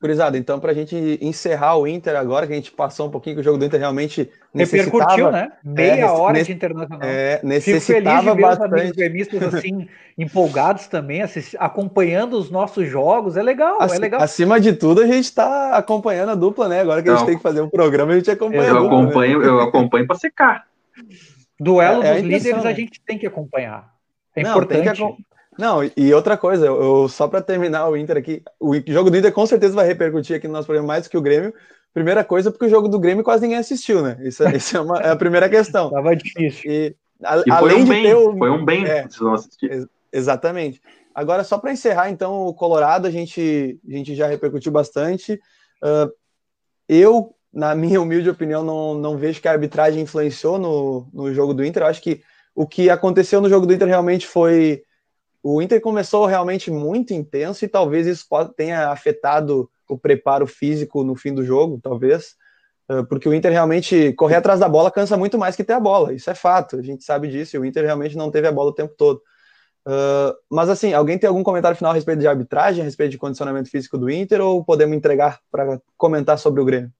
[0.00, 3.34] Curizada, então, para a gente encerrar o Inter agora, que a gente passou um pouquinho
[3.34, 4.98] que o jogo do Inter realmente necessitava...
[4.98, 5.52] Repercutiu, né?
[5.64, 7.00] Meia é, hora nesse, de internacional.
[7.02, 8.84] É, necessitava Fico feliz de ver bastante.
[8.84, 14.22] os gremistas, assim, empolgados também, assist, acompanhando os nossos jogos, é legal, é legal.
[14.22, 16.80] Acima de tudo, a gente está acompanhando a dupla, né?
[16.80, 18.98] Agora que a gente tem que fazer um programa, a gente acompanha eu a dupla,
[18.98, 19.04] né?
[19.04, 19.46] acompanho, né?
[19.48, 20.64] Eu acompanho para secar.
[21.58, 23.92] Duelo é, é dos líderes a gente tem que acompanhar.
[24.36, 25.02] É Não, importante.
[25.58, 29.32] Não, e outra coisa, eu, só para terminar o Inter aqui, o jogo do Inter
[29.32, 31.52] com certeza vai repercutir aqui no nosso programa mais do que o Grêmio.
[31.92, 34.16] Primeira coisa, porque o jogo do Grêmio quase ninguém assistiu, né?
[34.20, 35.90] Isso, isso é, uma, é a primeira questão.
[35.90, 36.70] Tava difícil.
[36.70, 39.34] E, a, e além um de bem, ter o, foi um bem é, vocês não
[39.34, 39.88] assistiram.
[40.12, 40.80] Exatamente.
[41.12, 45.40] Agora, só para encerrar, então, o Colorado, a gente, a gente já repercutiu bastante.
[45.82, 46.12] Uh,
[46.88, 51.52] eu, na minha humilde opinião, não, não vejo que a arbitragem influenciou no, no jogo
[51.52, 51.82] do Inter.
[51.82, 52.22] Eu acho que
[52.54, 54.84] o que aconteceu no jogo do Inter realmente foi.
[55.42, 61.14] O Inter começou realmente muito intenso e talvez isso tenha afetado o preparo físico no
[61.14, 62.36] fim do jogo, talvez.
[63.08, 66.12] Porque o Inter realmente correr atrás da bola cansa muito mais que ter a bola.
[66.12, 67.54] Isso é fato, a gente sabe disso.
[67.54, 69.22] E o Inter realmente não teve a bola o tempo todo.
[69.86, 73.18] Uh, mas assim, alguém tem algum comentário final a respeito de arbitragem, a respeito de
[73.18, 76.92] condicionamento físico do Inter, ou podemos entregar para comentar sobre o Grêmio?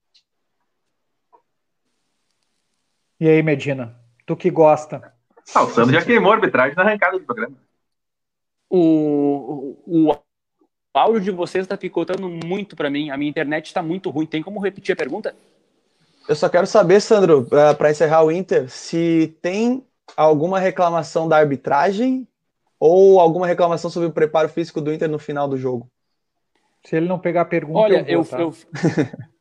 [3.20, 5.12] E aí, Medina, tu que gosta?
[5.54, 7.56] Ah, o Sandro já queimou a arbitragem na arrancada do programa.
[8.70, 10.18] O, o, o
[10.94, 13.10] áudio de vocês está picotando muito para mim.
[13.10, 14.26] A minha internet está muito ruim.
[14.26, 15.34] Tem como repetir a pergunta?
[16.28, 19.82] Eu só quero saber, Sandro, para encerrar o Inter, se tem
[20.16, 22.28] alguma reclamação da arbitragem
[22.78, 25.90] ou alguma reclamação sobre o preparo físico do Inter no final do jogo?
[26.84, 28.62] Se ele não pegar a pergunta, Olha, eu, vou, eu, tá?
[28.88, 29.28] eu,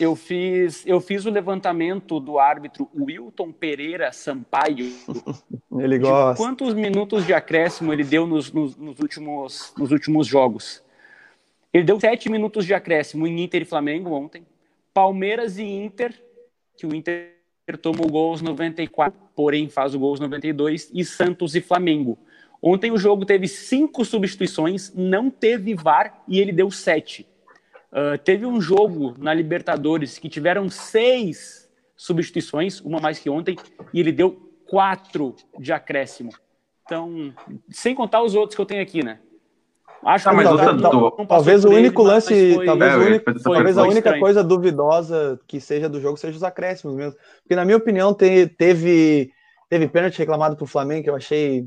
[0.00, 4.92] eu, fiz, eu fiz o levantamento do árbitro Wilton Pereira Sampaio.
[5.78, 6.42] ele gosta.
[6.42, 10.82] quantos minutos de acréscimo ele deu nos, nos, nos, últimos, nos últimos jogos?
[11.72, 14.44] Ele deu sete minutos de acréscimo em Inter e Flamengo ontem.
[14.92, 16.12] Palmeiras e Inter,
[16.76, 17.36] que o Inter
[17.80, 22.18] toma o gol aos 94, porém faz o gol aos 92, e Santos e Flamengo.
[22.62, 27.26] Ontem o jogo teve cinco substituições, não teve VAR e ele deu sete.
[27.92, 33.56] Uh, teve um jogo na Libertadores que tiveram seis substituições, uma mais que ontem,
[33.92, 36.30] e ele deu quatro de acréscimo.
[36.84, 37.34] Então,
[37.68, 39.18] sem contar os outros que eu tenho aqui, né?
[40.02, 43.54] Acho ah, que talvez, tal, talvez o único lance, foi, talvez, é, o único, foi,
[43.54, 44.20] talvez a única estranho.
[44.20, 47.18] coisa duvidosa que seja do jogo seja os acréscimos mesmo.
[47.42, 49.30] Porque, na minha opinião, te, teve,
[49.68, 51.66] teve pênalti reclamado pro Flamengo, que eu achei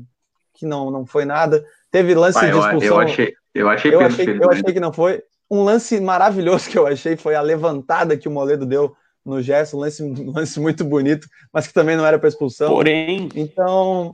[0.54, 1.64] que não, não foi nada.
[1.92, 2.80] Teve lance de expulsão.
[2.80, 5.22] Eu achei, eu achei, eu achei, eu achei que não foi.
[5.50, 9.78] Um lance maravilhoso que eu achei foi a levantada que o Moledo deu no Gerson,
[9.78, 12.70] um lance, um lance muito bonito, mas que também não era para expulsão.
[12.70, 14.12] Porém, então,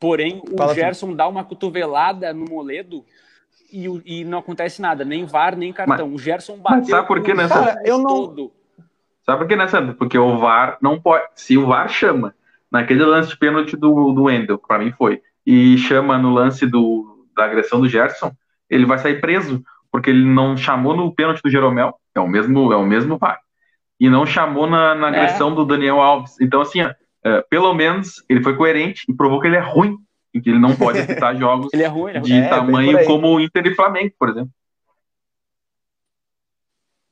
[0.00, 0.74] porém o.
[0.74, 1.16] Gerson assim.
[1.16, 3.04] dá uma cotovelada no Moledo
[3.70, 6.08] e, e, não acontece nada, nem VAR, nem cartão.
[6.08, 6.78] Mas, o Gerson bateu.
[6.78, 7.54] Mas sabe por que nessa?
[7.54, 8.08] Cara, eu não.
[8.08, 8.52] Todo.
[9.24, 9.82] Sabe por que nessa?
[9.94, 11.26] Porque o VAR não pode.
[11.34, 12.34] Se o VAR chama
[12.70, 17.26] naquele lance de pênalti do, do Wendel, para mim foi, e chama no lance do,
[17.36, 18.32] da agressão do Gerson,
[18.70, 22.72] ele vai sair preso, porque ele não chamou no pênalti do Jeromel, é o mesmo,
[22.72, 23.40] é o mesmo VAR,
[23.98, 25.10] e não chamou na, na é.
[25.10, 25.54] agressão é.
[25.54, 26.40] do Daniel Alves.
[26.40, 26.92] Então, assim, ó,
[27.24, 29.96] é, pelo menos ele foi coerente e provou que ele é ruim,
[30.32, 33.40] e que ele não pode apitar jogos é ruim, é de é, tamanho como o
[33.40, 34.50] Inter e Flamengo, por exemplo.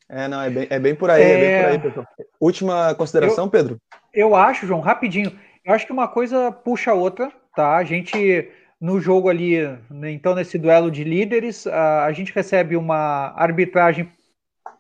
[0.08, 2.06] É, não, é bem, é bem por aí, é, bem por aí, pessoal.
[2.40, 3.78] Última consideração, eu, Pedro?
[4.14, 5.32] Eu acho, João, rapidinho.
[5.64, 7.76] Eu acho que uma coisa puxa a outra tá?
[7.76, 8.48] A gente
[8.86, 9.56] no jogo ali,
[10.04, 14.08] então nesse duelo de líderes, a, a gente recebe uma arbitragem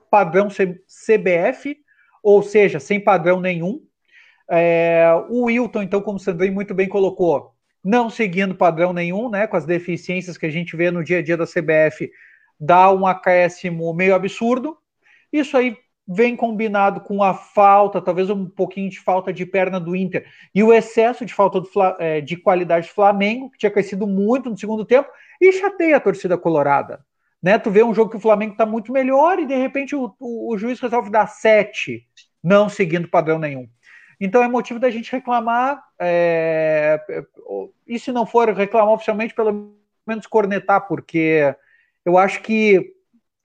[0.08, 1.76] padrão CBF,
[2.22, 3.80] ou seja, sem padrão nenhum.
[4.48, 7.50] É, o Wilton, então, como o Sandrinho muito bem colocou,
[7.82, 11.22] não seguindo padrão nenhum, né, com as deficiências que a gente vê no dia a
[11.22, 12.08] dia da CBF,
[12.60, 14.78] dá um acréscimo meio absurdo.
[15.32, 19.96] Isso aí vem combinado com a falta, talvez um pouquinho de falta de perna do
[19.96, 21.62] Inter e o excesso de falta
[21.98, 26.00] é, de qualidade do Flamengo, que tinha crescido muito no segundo tempo, e chateia a
[26.00, 27.04] torcida colorada.
[27.42, 27.58] Né?
[27.58, 30.54] Tu vê um jogo que o Flamengo está muito melhor e de repente o, o,
[30.54, 32.06] o, juiz resolve dar sete,
[32.42, 33.68] não seguindo padrão nenhum.
[34.20, 37.00] Então é motivo da gente reclamar, é,
[37.86, 41.54] e se não for reclamar oficialmente, pelo menos cornetar, porque
[42.04, 42.95] eu acho que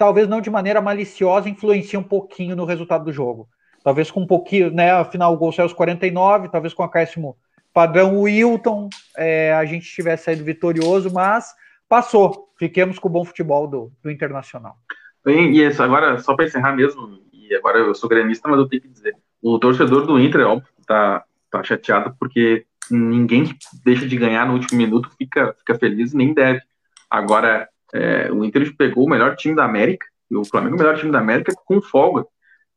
[0.02, 3.48] talvez não de maneira maliciosa, influencia um pouquinho no resultado do jogo.
[3.84, 4.90] Talvez com um pouquinho, né?
[4.90, 7.38] Afinal, o gol saiu aos 49, talvez com acréscimo
[7.72, 11.54] padrão Wilton, é, a gente tivesse saído vitorioso, mas
[11.88, 12.50] passou.
[12.58, 14.76] Fiquemos com o bom futebol do, do Internacional.
[15.24, 18.68] Bem, e isso, agora, só para encerrar mesmo, e agora eu sou gremista, mas eu
[18.68, 24.08] tenho que dizer, o torcedor do Inter, óbvio, tá, tá chateado porque ninguém que deixa
[24.08, 26.60] de ganhar no último minuto fica, fica feliz, nem deve.
[27.08, 30.98] Agora, é, o Inter pegou o melhor time da América, e o Flamengo o melhor
[30.98, 32.26] time da América com folga.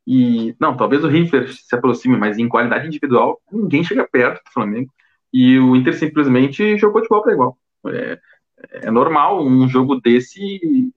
[0.05, 4.51] E, não, talvez o River se aproxime, mas em qualidade individual, ninguém chega perto do
[4.51, 4.91] Flamengo.
[5.33, 7.57] E o Inter simplesmente jogou de igual para igual.
[7.87, 8.19] É,
[8.83, 10.91] é normal um jogo desse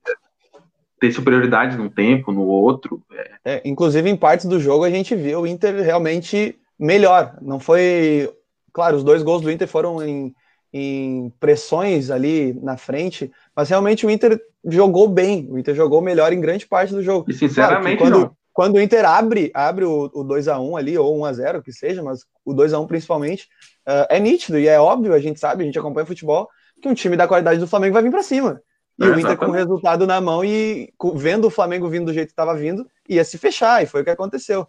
[1.00, 3.02] ter superioridade num tempo, no outro.
[3.12, 3.54] É.
[3.54, 7.36] É, inclusive, em partes do jogo, a gente viu o Inter realmente melhor.
[7.40, 8.28] Não foi
[8.72, 10.34] claro, os dois gols do Inter foram em,
[10.72, 16.32] em pressões ali na frente, mas realmente o Inter jogou bem, o Inter jogou melhor
[16.32, 17.30] em grande parte do jogo.
[17.30, 20.98] E sinceramente, claro, quando, quando o Inter abre, abre o, o 2 a 1 ali,
[20.98, 23.48] ou 1 a 0 que seja, mas o 2 a 1 principalmente,
[23.88, 26.48] uh, é nítido e é óbvio, a gente sabe, a gente acompanha futebol,
[26.80, 28.60] que um time da qualidade do Flamengo vai vir para cima.
[28.98, 32.12] E é, o Inter com o resultado na mão e vendo o Flamengo vindo do
[32.12, 34.66] jeito que estava vindo, ia se fechar, e foi o que aconteceu.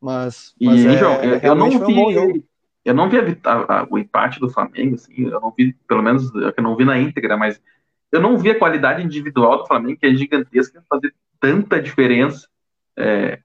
[0.00, 2.42] Mas, mas e, é, João, eu, eu não vi, um
[2.90, 6.32] eu não vi a, a, o empate do Flamengo, assim, eu não vi, pelo menos,
[6.34, 7.62] eu não vi na íntegra, mas
[8.10, 12.48] eu não vi a qualidade individual do Flamengo, que é gigantesca, fazer tanta diferença
[12.96, 13.38] é,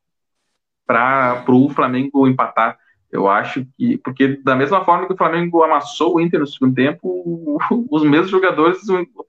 [0.85, 2.77] para o Flamengo empatar.
[3.11, 6.73] Eu acho que, porque da mesma forma que o Flamengo amassou o Inter no segundo
[6.73, 7.59] tempo,
[7.91, 8.79] os mesmos jogadores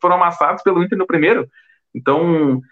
[0.00, 1.46] foram amassados pelo Inter no primeiro.
[1.94, 2.62] Então,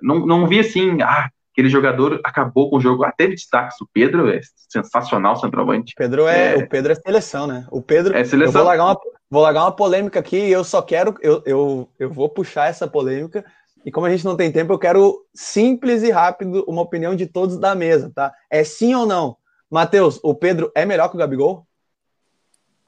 [0.00, 3.04] não, não vi assim, ah, aquele jogador acabou com o jogo.
[3.04, 5.94] Até de destaque, o Pedro é sensacional centroavante.
[5.96, 7.64] Pedro é, é, o Pedro é seleção, né?
[7.70, 8.14] O Pedro.
[8.14, 8.48] É seleção.
[8.48, 11.88] Eu vou largar uma, vou largar uma polêmica aqui e eu só quero, eu, eu,
[11.98, 13.44] eu vou puxar essa polêmica.
[13.86, 17.26] E como a gente não tem tempo, eu quero simples e rápido uma opinião de
[17.26, 18.32] todos da mesa, tá?
[18.50, 19.36] É sim ou não?
[19.70, 21.66] Matheus, o Pedro é melhor que o Gabigol?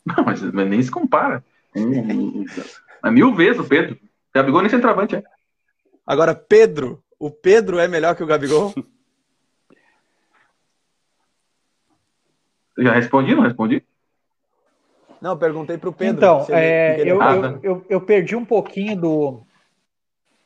[0.05, 1.45] Não, mas, mas nem se compara.
[3.05, 3.95] É mil vezes o Pedro.
[3.95, 3.99] O
[4.35, 5.23] Gabigol nem centroavante é.
[6.07, 8.73] Agora, Pedro, o Pedro é melhor que o Gabigol?
[12.79, 13.83] Já respondi, não respondi?
[15.21, 16.17] Não, perguntei para o Pedro.
[16.17, 19.47] Então, é, eu, eu, eu, eu, perdi um pouquinho do,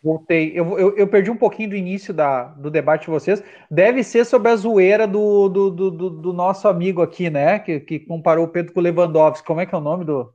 [0.03, 0.53] Voltei.
[0.55, 3.45] Eu, eu, eu, perdi um pouquinho do início da, do debate de vocês.
[3.71, 7.59] Deve ser sobre a zoeira do, do, do, do, do nosso amigo aqui, né?
[7.59, 9.47] Que, que comparou o Pedro com o Lewandowski.
[9.47, 10.33] Como é que é o nome do.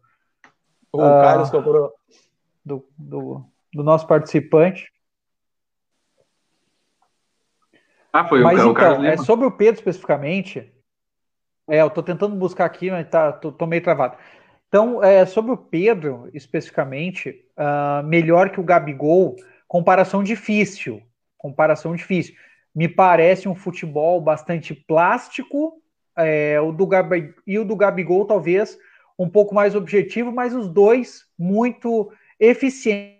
[0.91, 1.91] O uh, Carlos comparou.
[2.63, 3.43] Do, do,
[3.73, 4.91] do nosso participante.
[8.15, 9.05] Ah, foi mas, o, então, Carlos.
[9.05, 10.71] É sobre o Pedro especificamente.
[11.67, 14.15] É, eu tô tentando buscar aqui, mas tá, tô, tô meio travado.
[14.69, 19.35] Então, é, sobre o Pedro especificamente, uh, melhor que o Gabigol
[19.67, 21.01] comparação difícil.
[21.37, 22.35] Comparação difícil.
[22.73, 25.81] Me parece um futebol bastante plástico,
[26.17, 28.77] é, o do Gabi, e o do Gabigol talvez
[29.19, 33.19] um pouco mais objetivo, mas os dois muito eficientes.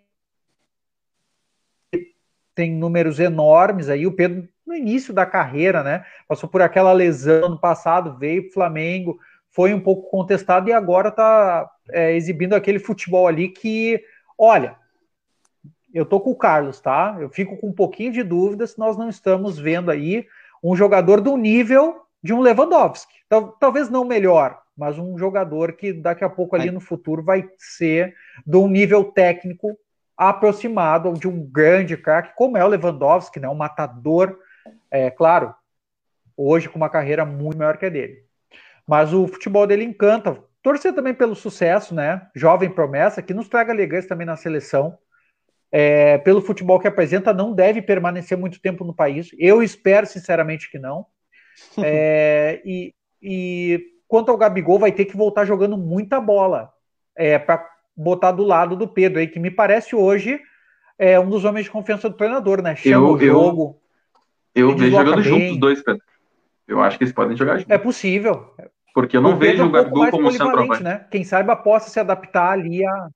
[2.53, 4.07] Tem números enormes aí.
[4.07, 6.05] O Pedro, no início da carreira, né?
[6.27, 10.73] Passou por aquela lesão no passado, veio para o Flamengo, foi um pouco contestado e
[10.73, 14.03] agora está é, exibindo aquele futebol ali que,
[14.37, 14.75] olha,
[15.93, 17.15] eu tô com o Carlos, tá?
[17.19, 20.27] Eu fico com um pouquinho de dúvida se nós não estamos vendo aí
[20.61, 23.13] um jogador do nível de um Lewandowski.
[23.59, 28.13] Talvez não melhor, mas um jogador que daqui a pouco ali no futuro vai ser
[28.45, 29.77] de um nível técnico
[30.17, 33.47] aproximado de um grande craque, como é o Lewandowski, né?
[33.47, 34.37] Um matador,
[34.97, 35.53] é claro,
[36.35, 38.23] hoje com uma carreira muito maior que a dele.
[38.87, 40.37] Mas o futebol dele encanta.
[40.61, 42.27] Torcer também pelo sucesso, né?
[42.35, 44.97] Jovem promessa, que nos traga alegria também na seleção
[45.77, 49.29] é, pelo futebol que apresenta, não deve permanecer muito tempo no país.
[49.37, 51.05] Eu espero, sinceramente, que não.
[51.83, 56.71] É, e, e, quanto ao Gabigol, vai ter que voltar jogando muita bola
[57.13, 60.39] é, para botar do lado do Pedro, aí, que me parece hoje
[60.97, 62.73] é um dos homens de confiança do treinador, né?
[62.77, 63.63] Chama eu, o jogo.
[63.63, 63.84] Eu,
[64.55, 66.01] eu vejo jogando juntos os dois, Pedro.
[66.67, 67.71] Eu acho que eles podem jogar juntos.
[67.71, 68.55] É possível.
[68.93, 70.81] Porque eu não o vejo o Gabigol um como centroavante.
[70.81, 71.05] Né?
[71.11, 73.09] Quem saiba possa se adaptar ali a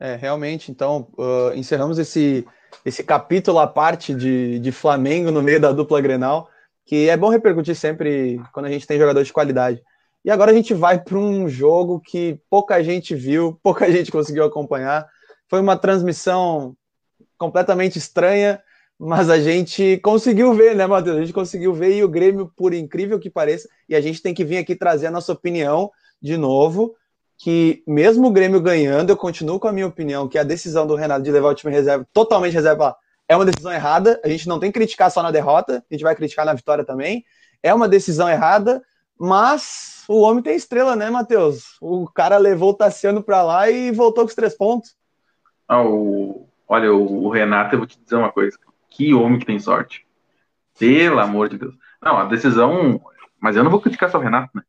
[0.00, 2.46] é, realmente, então, uh, encerramos esse,
[2.86, 6.48] esse capítulo à parte de, de Flamengo no meio da dupla Grenal,
[6.86, 9.82] que é bom repercutir sempre quando a gente tem jogador de qualidade.
[10.24, 14.44] E agora a gente vai para um jogo que pouca gente viu, pouca gente conseguiu
[14.44, 15.06] acompanhar.
[15.50, 16.74] Foi uma transmissão
[17.36, 18.58] completamente estranha,
[19.02, 21.16] mas a gente conseguiu ver, né, Matheus?
[21.16, 24.34] A gente conseguiu ver e o Grêmio, por incrível que pareça, e a gente tem
[24.34, 26.94] que vir aqui trazer a nossa opinião de novo
[27.38, 30.94] que mesmo o Grêmio ganhando, eu continuo com a minha opinião que a decisão do
[30.94, 32.94] Renato de levar o time reserva totalmente reserva
[33.26, 34.20] é uma decisão errada.
[34.22, 36.84] A gente não tem que criticar só na derrota, a gente vai criticar na vitória
[36.84, 37.24] também.
[37.62, 38.82] É uma decisão errada,
[39.18, 41.78] mas o homem tem estrela, né, Matheus?
[41.80, 44.94] O cara levou o Tassiano para lá e voltou com os três pontos.
[45.66, 46.46] Ah, o...
[46.68, 48.58] Olha, o Renato, eu vou te dizer uma coisa.
[48.90, 50.06] Que homem que tem sorte.
[50.78, 51.74] Pelo amor de Deus.
[52.02, 53.00] Não, a decisão.
[53.40, 54.62] Mas eu não vou criticar só o Renato, né?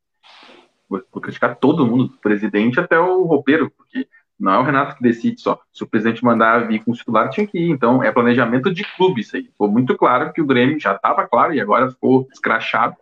[1.11, 4.07] vou criticar todo mundo, do presidente até o roupeiro, porque
[4.37, 5.61] não é o Renato que decide só.
[5.71, 7.69] Se o presidente mandar vir com o titular, tinha que ir.
[7.69, 9.43] Então, é planejamento de clube isso aí.
[9.43, 12.95] Ficou muito claro que o Grêmio já estava claro e agora ficou escrachado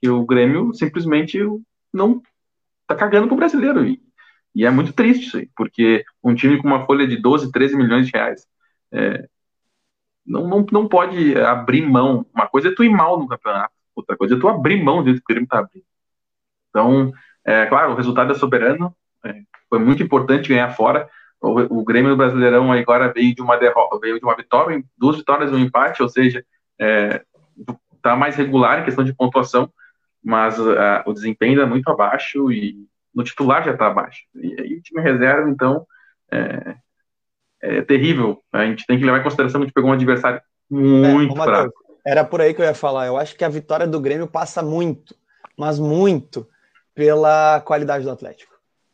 [0.00, 1.38] que o Grêmio simplesmente
[1.92, 2.20] não
[2.86, 3.86] tá cagando pro brasileiro.
[3.86, 4.02] E,
[4.54, 7.76] e é muito triste isso aí, porque um time com uma folha de 12, 13
[7.76, 8.46] milhões de reais
[8.92, 9.28] é,
[10.30, 12.24] não, não, não pode abrir mão.
[12.32, 15.12] Uma coisa é tu ir mal no campeonato, outra coisa é tu abrir mão do
[15.12, 15.84] que o Grêmio tá abrindo.
[16.68, 17.12] Então,
[17.44, 21.08] é, claro, o resultado é soberano, é, foi muito importante ganhar fora.
[21.40, 25.50] O, o Grêmio Brasileirão agora veio de uma derrota, veio de uma vitória, duas vitórias
[25.50, 26.44] e um empate, ou seja,
[26.78, 27.24] é,
[28.16, 29.70] mais regular em questão de pontuação,
[30.22, 34.22] mas uh, o desempenho é muito abaixo e no titular já está abaixo.
[34.34, 35.84] E aí o time reserva, então,
[36.30, 36.76] é,
[37.62, 38.42] é, terrível.
[38.52, 40.40] A gente tem que levar em consideração que a gente pegou um adversário
[40.70, 41.72] muito é, fraco.
[42.06, 43.06] Era por aí que eu ia falar.
[43.06, 45.14] Eu acho que a vitória do Grêmio passa muito,
[45.56, 46.46] mas muito,
[46.94, 48.52] pela qualidade do Atlético.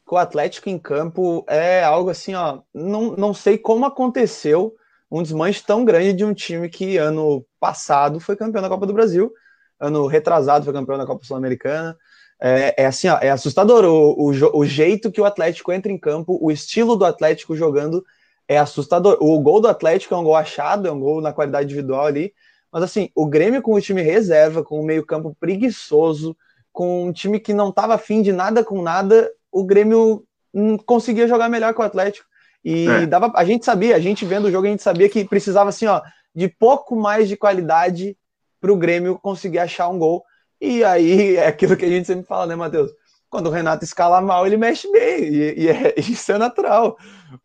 [0.08, 2.60] O Atlético em campo é algo assim, ó.
[2.72, 4.74] Não, não sei como aconteceu
[5.10, 8.92] um desmanche tão grande de um time que ano passado foi campeão da Copa do
[8.92, 9.32] Brasil,
[9.80, 11.96] ano retrasado foi campeão da Copa Sul-Americana.
[12.40, 15.98] É, é, assim, ó, é assustador o, o, o, jeito que o Atlético entra em
[15.98, 18.04] campo, o estilo do Atlético jogando
[18.49, 19.18] é assustador.
[19.20, 22.32] O gol do Atlético é um gol achado, é um gol na qualidade individual ali,
[22.72, 26.36] mas assim, o Grêmio com o time reserva, com o meio-campo preguiçoso,
[26.72, 30.24] com um time que não estava afim de nada com nada, o Grêmio
[30.84, 32.26] conseguia jogar melhor que o Atlético.
[32.64, 33.07] E é.
[33.07, 35.86] dava, a gente sabia, a gente vendo o jogo, a gente sabia que precisava assim,
[35.86, 36.03] ó,
[36.34, 38.16] de pouco mais de qualidade
[38.61, 40.24] para o Grêmio conseguir achar um gol.
[40.61, 42.90] E aí é aquilo que a gente sempre fala, né, Matheus?
[43.29, 46.97] Quando o Renato escala mal, ele mexe bem, e, e é, isso é natural.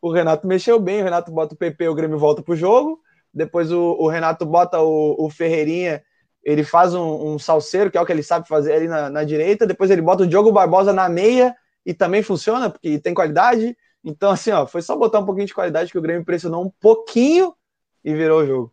[0.02, 3.00] O Renato mexeu bem, o Renato bota o PP, o Grêmio volta pro jogo,
[3.34, 6.04] depois o, o Renato bota o, o, Ferreirinha,
[6.44, 9.24] ele faz um, um, salseiro, que é o que ele sabe fazer ali na, na,
[9.24, 11.56] direita, depois ele bota o Diogo Barbosa na meia
[11.86, 13.76] e também funciona, porque tem qualidade.
[14.04, 16.72] Então, assim, ó, foi só botar um pouquinho de qualidade que o Grêmio pressionou um
[16.80, 17.54] pouquinho
[18.04, 18.72] e virou o jogo.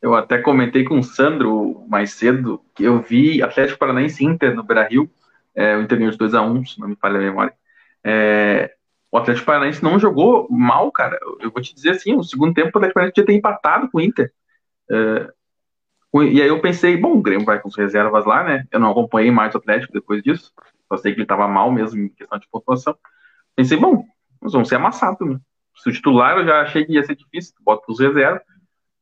[0.00, 4.62] Eu até comentei com o Sandro mais cedo que eu vi Atlético Paranaense Inter no
[4.62, 5.10] Beira Rio,
[5.58, 7.52] é, o Inter ganhou de 2x1, se não me falha a memória.
[8.04, 8.72] É,
[9.10, 11.18] o Atlético Paranaense não jogou mal, cara.
[11.40, 13.98] Eu vou te dizer assim, o segundo tempo o Atlético Paranaense tinha ter empatado com
[13.98, 14.32] o Inter.
[14.88, 15.32] É,
[16.14, 18.66] e aí eu pensei, bom, o Grêmio vai com as reservas lá, né?
[18.70, 20.52] Eu não acompanhei mais o Atlético depois disso.
[20.86, 22.96] Só sei que ele estava mal mesmo em questão de pontuação.
[23.56, 24.04] Pensei, bom,
[24.40, 25.40] nós vamos ser amassados, né?
[25.76, 28.42] Se o titular eu já achei que ia ser difícil, bota os reservas.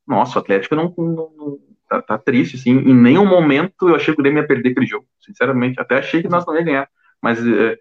[0.07, 2.71] Nossa, o Atlético não, não, não tá, tá, triste, assim.
[2.71, 5.81] Em nenhum momento eu achei que o Grêmio ia perder aquele jogo, sinceramente.
[5.81, 6.89] Até achei que nós não ia ganhar.
[7.21, 7.79] Mas é,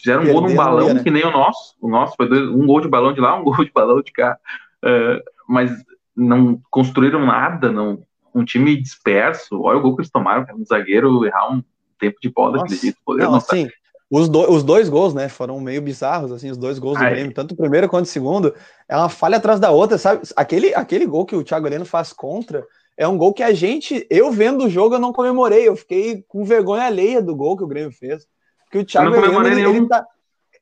[0.00, 1.02] Fizeram um gol num balão né?
[1.02, 1.74] que nem o nosso.
[1.78, 4.10] O nosso foi dois, um gol de balão de lá, um gol de balão de
[4.10, 4.38] cá.
[4.82, 5.70] Uh, mas
[6.16, 8.02] não construíram nada, não.
[8.34, 9.60] Um time disperso.
[9.60, 11.62] Olha o gol que eles tomaram, um zagueiro errar um
[11.98, 12.98] tempo de bola daquele jeito.
[13.08, 13.68] Não, assim,
[14.10, 17.34] os, do, os dois gols, né, foram meio bizarros, assim, os dois gols do Grêmio,
[17.34, 18.54] tanto o primeiro quanto o segundo,
[18.88, 20.22] é uma falha atrás da outra, sabe?
[20.34, 22.66] Aquele, aquele gol que o Thiago Heleno faz contra
[23.00, 26.22] é um gol que a gente, eu vendo o jogo, eu não comemorei, eu fiquei
[26.28, 28.26] com vergonha alheia do gol que o Grêmio fez.
[28.64, 30.06] Porque o Thiago Heleno, ele, ele, tá,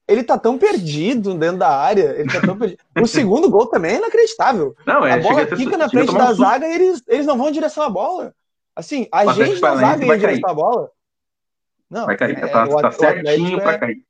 [0.07, 2.15] ele tá tão perdido dentro da área.
[2.17, 2.79] Ele tá tão perdido.
[3.03, 4.77] O segundo gol também é inacreditável.
[4.87, 7.53] Não, é, a bola fica na frente da zaga e eles, eles não vão em
[7.53, 8.33] direção à bola.
[8.77, 10.91] Assim, a o gente da zaga ia em direção à bola.
[11.91, 12.39] Não, vai cair.
[12.39, 13.79] É, tá, o, tá certinho para é...
[13.79, 14.05] cair.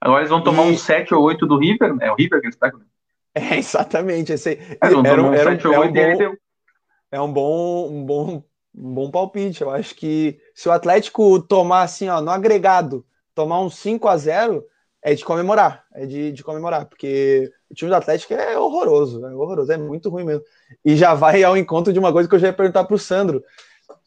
[0.00, 0.72] Agora eles vão tomar e...
[0.72, 1.94] um 7 ou 8 do River.
[2.00, 2.86] É o River que eles pegam, né?
[3.32, 4.32] É, exatamente.
[4.32, 6.36] Esse, era, um, era, um, era, um, é um bom,
[7.10, 8.42] é um bom, um bom,
[8.74, 9.62] um bom palpite.
[9.62, 13.04] Eu acho que se o Atlético tomar assim, ó, no agregado,
[13.34, 14.64] tomar um 5 a 0
[15.02, 19.34] é de comemorar, é de, de comemorar, porque o time do Atlético é horroroso, é
[19.34, 20.44] horroroso, é muito ruim mesmo.
[20.84, 22.98] E já vai ao encontro de uma coisa que eu já ia perguntar para o
[22.98, 23.42] Sandro,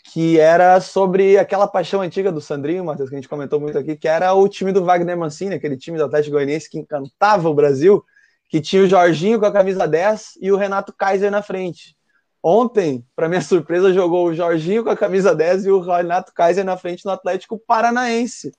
[0.03, 3.95] que era sobre aquela paixão antiga do Sandrinho, Matheus, que a gente comentou muito aqui,
[3.95, 7.53] que era o time do Wagner Mancini, aquele time do Atlético Goianiense que encantava o
[7.55, 8.03] Brasil,
[8.47, 11.95] que tinha o Jorginho com a camisa 10 e o Renato Kaiser na frente.
[12.43, 16.65] Ontem, para minha surpresa, jogou o Jorginho com a camisa 10 e o Renato Kaiser
[16.65, 18.51] na frente no Atlético Paranaense.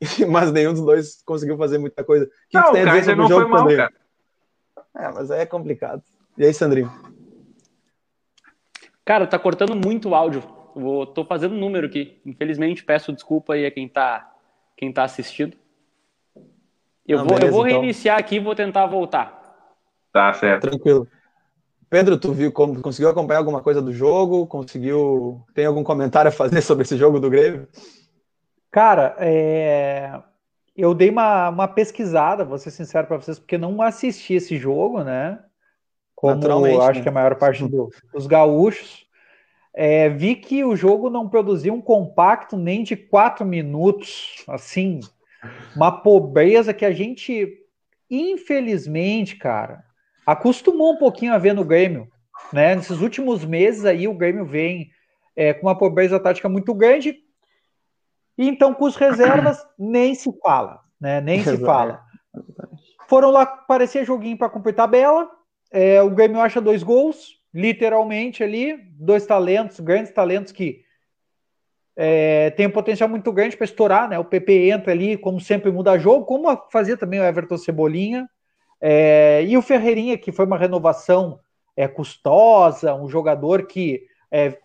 [0.30, 2.24] mas nenhum dos dois conseguiu fazer muita coisa.
[2.24, 3.76] O que não, que a dizer sobre o jogo mal, também?
[3.76, 3.92] Cara.
[4.96, 6.02] É, mas aí é complicado.
[6.38, 6.90] E aí, Sandrinho?
[9.04, 10.42] Cara, tá cortando muito o áudio.
[10.74, 12.20] Vou, tô fazendo número aqui.
[12.24, 14.32] Infelizmente, peço desculpa aí a quem tá,
[14.76, 15.56] quem tá assistindo.
[17.06, 17.80] Eu Não, vou, beleza, eu vou então.
[17.80, 18.26] reiniciar então.
[18.26, 19.38] aqui e vou tentar voltar.
[20.12, 20.70] Tá certo.
[20.70, 21.06] Tranquilo.
[21.90, 24.46] Pedro, tu viu como conseguiu acompanhar alguma coisa do jogo?
[24.46, 25.44] Conseguiu?
[25.52, 27.66] Tem algum comentário a fazer sobre esse jogo do Grêmio?
[28.70, 30.22] Cara, é...
[30.76, 35.02] eu dei uma, uma pesquisada, vou ser sincero para vocês, porque não assisti esse jogo,
[35.02, 35.40] né?
[36.14, 37.02] Como eu acho né?
[37.02, 39.08] que a maior parte do, dos gaúchos.
[39.74, 45.00] É, vi que o jogo não produziu um compacto nem de quatro minutos, assim,
[45.74, 47.48] uma pobreza que a gente,
[48.10, 49.84] infelizmente, cara,
[50.26, 52.08] acostumou um pouquinho a ver no Grêmio,
[52.52, 52.74] né?
[52.74, 54.90] Nesses últimos meses aí o Grêmio vem
[55.34, 57.16] é, com uma pobreza tática muito grande,
[58.40, 61.20] e então, com os reservas, nem se fala, né?
[61.20, 62.02] Nem se fala.
[63.06, 65.28] Foram lá, parecia joguinho para cumprir tabela.
[65.70, 70.82] É, o Grêmio acha dois gols, literalmente ali, dois talentos, grandes talentos que
[71.94, 74.18] é, tem um potencial muito grande para estourar, né?
[74.18, 78.26] O PP entra ali, como sempre, muda jogo, como fazia também o Everton Cebolinha.
[78.80, 81.38] É, e o Ferreirinha, que foi uma renovação
[81.76, 84.58] é, custosa, um jogador que é,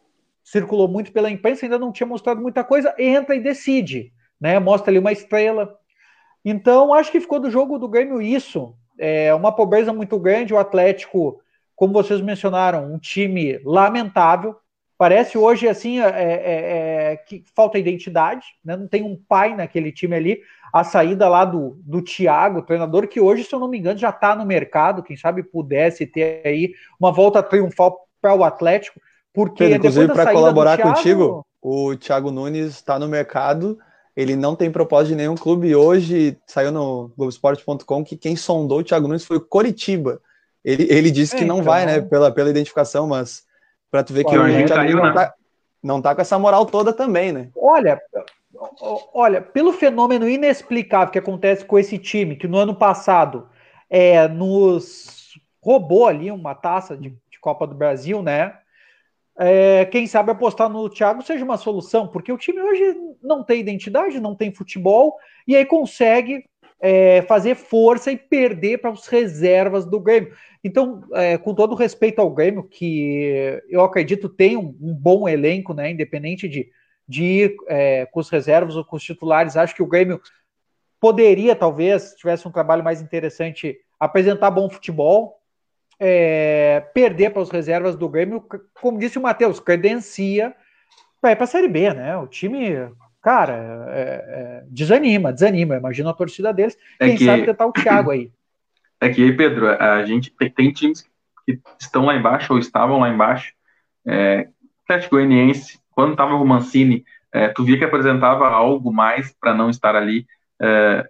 [0.43, 4.59] circulou muito pela imprensa, ainda não tinha mostrado muita coisa, entra e decide, né?
[4.59, 5.77] Mostra ali uma estrela.
[6.43, 8.75] Então, acho que ficou do jogo do Grêmio isso.
[8.97, 11.41] É uma pobreza muito grande, o Atlético,
[11.75, 14.55] como vocês mencionaram, um time lamentável,
[14.97, 18.77] Parece hoje assim é, é, é, que falta identidade, né?
[18.77, 20.39] não tem um pai naquele time ali.
[20.71, 24.09] A saída lá do, do Thiago, treinador que hoje, se eu não me engano, já
[24.09, 25.03] está no mercado.
[25.03, 28.99] Quem sabe pudesse ter aí uma volta triunfal para o Atlético,
[29.33, 30.93] porque Pedro, inclusive para colaborar Thiago...
[30.93, 33.77] contigo, o Thiago Nunes está no mercado.
[34.15, 35.75] Ele não tem propósito de nenhum clube.
[35.75, 40.21] Hoje saiu no Globoesporte.com que quem sondou o Thiago Nunes foi o Coritiba.
[40.63, 41.65] Ele, ele disse que é, não então...
[41.65, 43.43] vai, né, pela, pela identificação, mas
[43.95, 45.13] Pra tu ver que o gente caiu, não, né?
[45.13, 45.33] tá,
[45.81, 47.49] não tá com essa moral toda também, né?
[47.55, 47.97] Olha,
[49.13, 53.47] olha, pelo fenômeno inexplicável que acontece com esse time, que no ano passado
[53.89, 58.57] é, nos roubou ali uma taça de, de Copa do Brasil, né?
[59.39, 63.61] É, quem sabe apostar no Thiago seja uma solução, porque o time hoje não tem
[63.61, 65.15] identidade, não tem futebol,
[65.47, 66.43] e aí consegue
[66.79, 70.33] é, fazer força e perder para os reservas do Grêmio.
[70.63, 75.73] Então, é, com todo respeito ao Grêmio, que eu acredito tem um, um bom elenco,
[75.73, 76.69] né, independente de,
[77.07, 80.19] de ir é, com os reservas ou com os titulares, acho que o Grêmio
[80.99, 85.39] poderia, talvez, se tivesse um trabalho mais interessante, apresentar bom futebol,
[85.99, 88.43] é, perder para os reservas do Grêmio,
[88.81, 90.53] como disse o Matheus, credencia
[91.21, 92.17] para ir para a Série B, né?
[92.17, 92.89] O time
[93.25, 95.75] cara, é, é, desanima, desanima.
[95.77, 96.77] Imagina a torcida deles.
[96.99, 97.25] É Quem que...
[97.25, 98.31] sabe tentar o Thiago aí.
[99.01, 101.05] É que, Pedro, a gente tem, tem, times
[101.45, 103.51] que estão lá embaixo ou estavam lá embaixo.
[104.07, 104.47] É,
[104.85, 109.69] Atlético Goianiense, quando estava o Mancini, é, tu via que apresentava algo mais para não
[109.69, 110.25] estar ali.
[110.61, 111.05] É,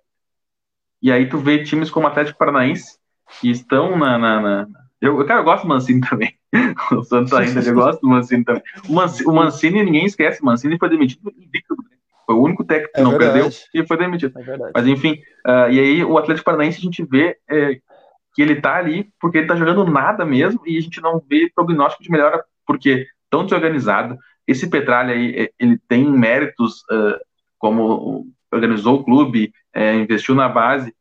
[1.00, 2.98] e aí tu vê times como Atlético Paranaense,
[3.40, 4.18] que estão na.
[4.18, 4.68] na, na...
[5.00, 6.36] Eu, cara, eu gosto do Mancini também.
[6.92, 8.64] o Santos ainda, eu gosto do Mancini também.
[8.90, 11.76] O Mancini, o Mancini ninguém esquece, o Mancini foi demitido invicto
[12.26, 13.34] foi o único técnico que é não verdade.
[13.34, 14.34] perdeu e foi demitido.
[14.40, 15.14] É Mas enfim,
[15.46, 17.80] uh, e aí o Atlético Paranaense a gente vê é,
[18.34, 21.50] que ele tá ali porque ele tá jogando nada mesmo e a gente não vê
[21.56, 24.18] prognóstico de melhora porque tão desorganizado.
[24.48, 27.20] Esse Petralha aí, é, ele tem méritos uh,
[27.58, 30.94] como organizou o clube, é, investiu na base.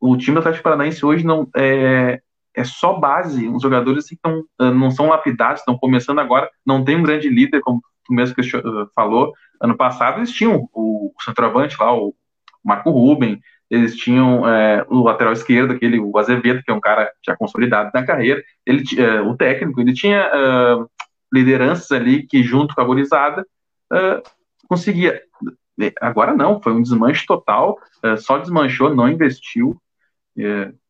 [0.00, 2.20] O time do Atlético Paranaense hoje não é,
[2.54, 6.84] é só base, os jogadores assim, tão, uh, não são lapidados, estão começando agora, não
[6.84, 7.80] tem um grande líder, como
[8.10, 8.34] tu mesmo
[8.94, 12.14] falou, ano passado eles tinham o, centroavante lá, o
[12.64, 13.40] Marco Ruben,
[13.70, 17.90] eles tinham é, o lateral esquerdo, aquele, o Azevedo, que é um cara já consolidado
[17.94, 20.84] na carreira, ele, é, o técnico, ele tinha é,
[21.32, 23.46] lideranças ali que, junto com a Borizada,
[23.92, 24.22] é,
[24.68, 25.22] conseguia.
[26.00, 27.78] Agora não, foi um desmanche total,
[28.18, 29.80] só desmanchou, não investiu.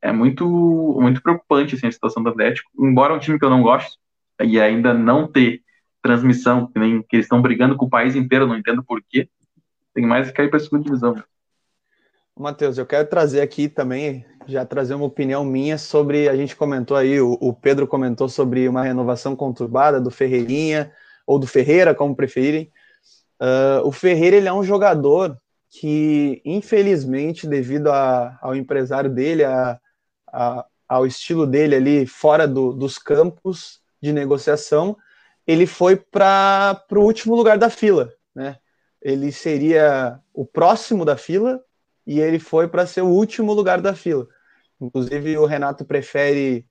[0.02, 0.44] É, muito,
[1.00, 3.96] muito preocupante assim, a situação do Atlético, embora um time que eu não gosto,
[4.42, 5.62] e ainda não ter
[6.02, 9.28] transmissão, que, nem, que eles estão brigando com o país inteiro, não entendo por quê.
[9.94, 11.14] Tem mais que cair para a segunda divisão.
[12.36, 16.96] Matheus, eu quero trazer aqui também, já trazer uma opinião minha sobre, a gente comentou
[16.96, 20.90] aí, o, o Pedro comentou sobre uma renovação conturbada do Ferreirinha,
[21.26, 22.72] ou do Ferreira, como preferirem.
[23.40, 25.38] Uh, o Ferreira, ele é um jogador
[25.68, 29.78] que, infelizmente, devido a, ao empresário dele, a,
[30.26, 34.96] a, ao estilo dele ali fora do, dos campos de negociação,
[35.50, 38.56] ele foi para o último lugar da fila, né?
[39.02, 41.60] Ele seria o próximo da fila
[42.06, 44.28] e ele foi para ser o último lugar da fila.
[44.80, 46.64] Inclusive o Renato prefere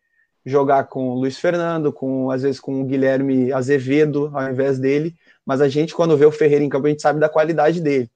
[0.46, 5.14] jogar com o Luiz Fernando, com às vezes com o Guilherme Azevedo ao invés dele,
[5.46, 8.10] mas a gente quando vê o Ferreira em campo a gente sabe da qualidade dele.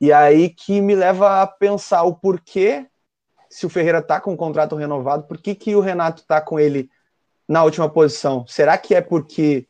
[0.00, 2.86] E aí que me leva a pensar o porquê
[3.50, 6.60] se o Ferreira tá com um contrato renovado, por que, que o Renato tá com
[6.60, 6.88] ele
[7.48, 8.46] na última posição?
[8.46, 9.66] Será que é porque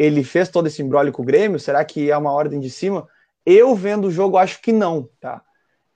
[0.00, 1.60] ele fez todo esse embrólio com o Grêmio?
[1.60, 3.06] Será que é uma ordem de cima?
[3.44, 5.42] Eu vendo o jogo, acho que não, tá?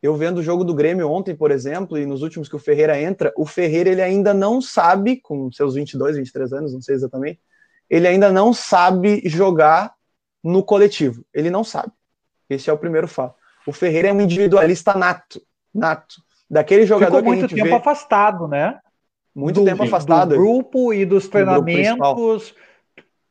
[0.02, 3.00] Eu vendo o jogo do Grêmio ontem, por exemplo, e nos últimos que o Ferreira
[3.00, 7.40] entra, o Ferreira ele ainda não sabe, com seus 22, 23 anos, não sei exatamente,
[7.88, 9.94] ele ainda não sabe jogar
[10.42, 11.24] no coletivo.
[11.32, 11.90] Ele não sabe.
[12.50, 13.36] Esse é o primeiro fato.
[13.66, 15.40] O Ferreira é um individualista nato,
[15.74, 16.16] nato.
[16.50, 17.74] Daquele jogador Ficou muito tempo vê...
[17.74, 18.78] afastado, né?
[19.34, 20.28] Muito do, tempo afastado.
[20.28, 22.54] Do grupo e dos treinamentos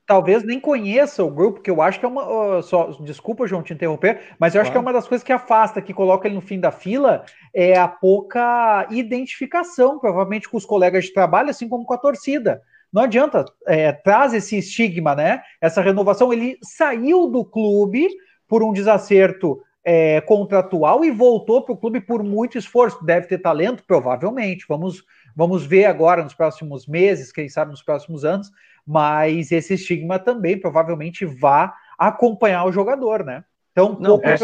[0.06, 2.62] talvez nem conheça o grupo, que eu acho que é uma.
[2.62, 4.72] Só, desculpa, João, te interromper, mas eu acho claro.
[4.72, 7.24] que é uma das coisas que afasta, que coloca ele no fim da fila,
[7.54, 12.62] é a pouca identificação, provavelmente com os colegas de trabalho, assim como com a torcida.
[12.92, 15.42] Não adianta, é, traz esse estigma, né?
[15.60, 16.32] Essa renovação.
[16.32, 18.08] Ele saiu do clube
[18.48, 23.04] por um desacerto é, contratual e voltou para o clube por muito esforço.
[23.04, 23.84] Deve ter talento?
[23.86, 24.66] Provavelmente.
[24.70, 25.04] Vamos,
[25.36, 28.52] vamos ver agora nos próximos meses, quem sabe nos próximos anos,
[28.86, 33.44] mas esse estigma também provavelmente vá acompanhar o jogador, né?
[33.72, 34.38] Então, Não, pouco é,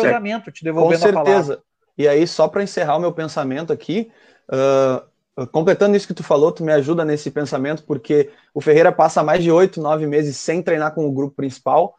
[0.51, 1.61] te devolvendo Com certeza.
[1.97, 4.09] E aí, só para encerrar o meu pensamento aqui,
[4.49, 9.21] uh, completando isso que tu falou, tu me ajuda nesse pensamento, porque o Ferreira passa
[9.21, 11.95] mais de oito, nove meses sem treinar com o grupo principal,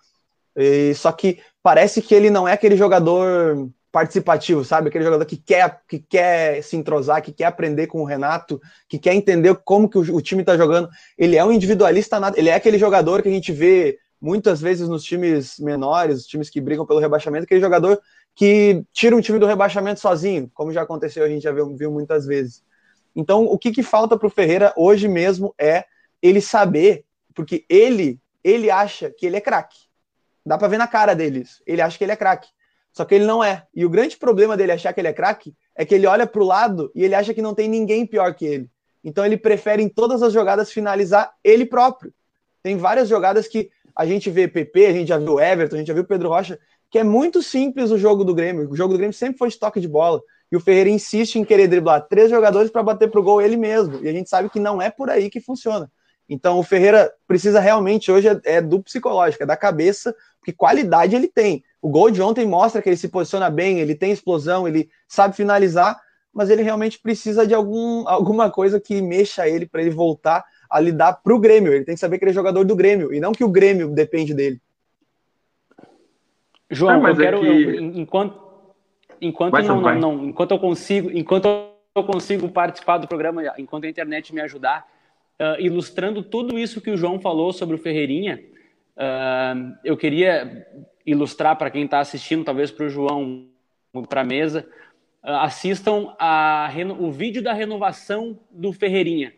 [0.57, 4.89] e, só que parece que ele não é aquele jogador participativo, sabe?
[4.89, 8.99] Aquele jogador que quer, que quer se entrosar, que quer aprender com o Renato, que
[8.99, 10.89] quer entender como que o, o time está jogando.
[11.19, 15.03] Ele é um individualista, ele é aquele jogador que a gente vê muitas vezes nos
[15.03, 18.01] times menores, times que brigam pelo rebaixamento, aquele jogador
[18.35, 21.91] que tira um time do rebaixamento sozinho, como já aconteceu, a gente já viu, viu
[21.91, 22.63] muitas vezes.
[23.17, 25.85] Então, o que, que falta para o Ferreira hoje mesmo é
[26.23, 29.77] ele saber, porque ele ele acha que ele é craque.
[30.45, 31.63] Dá para ver na cara dele isso.
[31.67, 32.49] Ele acha que ele é craque.
[32.93, 33.65] Só que ele não é.
[33.75, 36.43] E o grande problema dele achar que ele é craque é que ele olha para
[36.43, 38.71] o lado e ele acha que não tem ninguém pior que ele.
[39.03, 42.13] Então ele prefere em todas as jogadas finalizar ele próprio.
[42.63, 45.89] Tem várias jogadas que a gente vê PP, a gente já viu Everton, a gente
[45.89, 46.59] já viu Pedro Rocha,
[46.91, 48.69] que é muito simples o jogo do Grêmio.
[48.69, 50.21] O jogo do Grêmio sempre foi de toque de bola.
[50.51, 54.05] E o Ferreira insiste em querer driblar três jogadores para bater pro gol ele mesmo.
[54.05, 55.91] E a gente sabe que não é por aí que funciona.
[56.29, 61.15] Então o Ferreira precisa realmente hoje é, é do psicológico, é da cabeça, porque qualidade
[61.15, 61.63] ele tem.
[61.83, 65.35] O gol de ontem mostra que ele se posiciona bem, ele tem explosão, ele sabe
[65.35, 65.99] finalizar,
[66.33, 70.79] mas ele realmente precisa de algum, alguma coisa que mexa ele para ele voltar a
[70.79, 71.73] lidar para o Grêmio.
[71.73, 73.89] Ele tem que saber que ele é jogador do Grêmio e não que o Grêmio
[73.89, 74.61] depende dele.
[76.71, 77.47] João, eu é quero, que...
[77.47, 78.41] eu, enquanto,
[79.21, 81.49] enquanto, vai, não, não, não, enquanto eu consigo, enquanto
[81.97, 84.87] eu consigo participar do programa, enquanto a internet me ajudar,
[85.41, 88.41] uh, ilustrando tudo isso que o João falou sobre o Ferreirinha,
[88.97, 90.65] uh, eu queria
[91.11, 93.47] ilustrar para quem está assistindo, talvez para o João,
[94.09, 94.69] para a mesa,
[95.25, 99.35] uh, assistam a, o vídeo da renovação do Ferreirinha.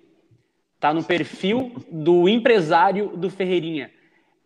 [0.75, 3.91] Está no perfil do empresário do Ferreirinha.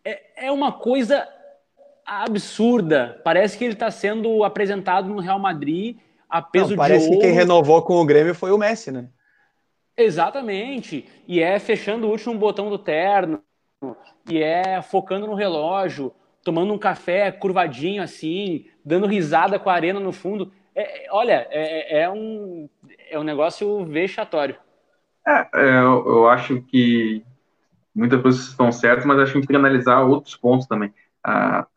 [0.05, 1.27] É, é uma coisa
[2.05, 3.19] absurda.
[3.23, 5.97] Parece que ele está sendo apresentado no Real Madrid
[6.29, 7.19] a peso Não, parece de ouro.
[7.19, 9.09] que quem renovou com o Grêmio foi o Messi, né?
[9.97, 11.05] Exatamente.
[11.27, 13.41] E é fechando o último botão do terno,
[14.29, 16.13] e é focando no relógio,
[16.47, 20.49] tomando um café curvadinho assim, dando risada com a arena no fundo.
[20.73, 22.69] É, olha, é, é, um,
[23.11, 24.55] é um negócio vexatório.
[25.27, 27.21] É, é, eu, eu, acho que
[27.93, 30.93] muitas coisas estão certas, mas acho que a gente tem que analisar outros pontos também.
[31.21, 31.67] A,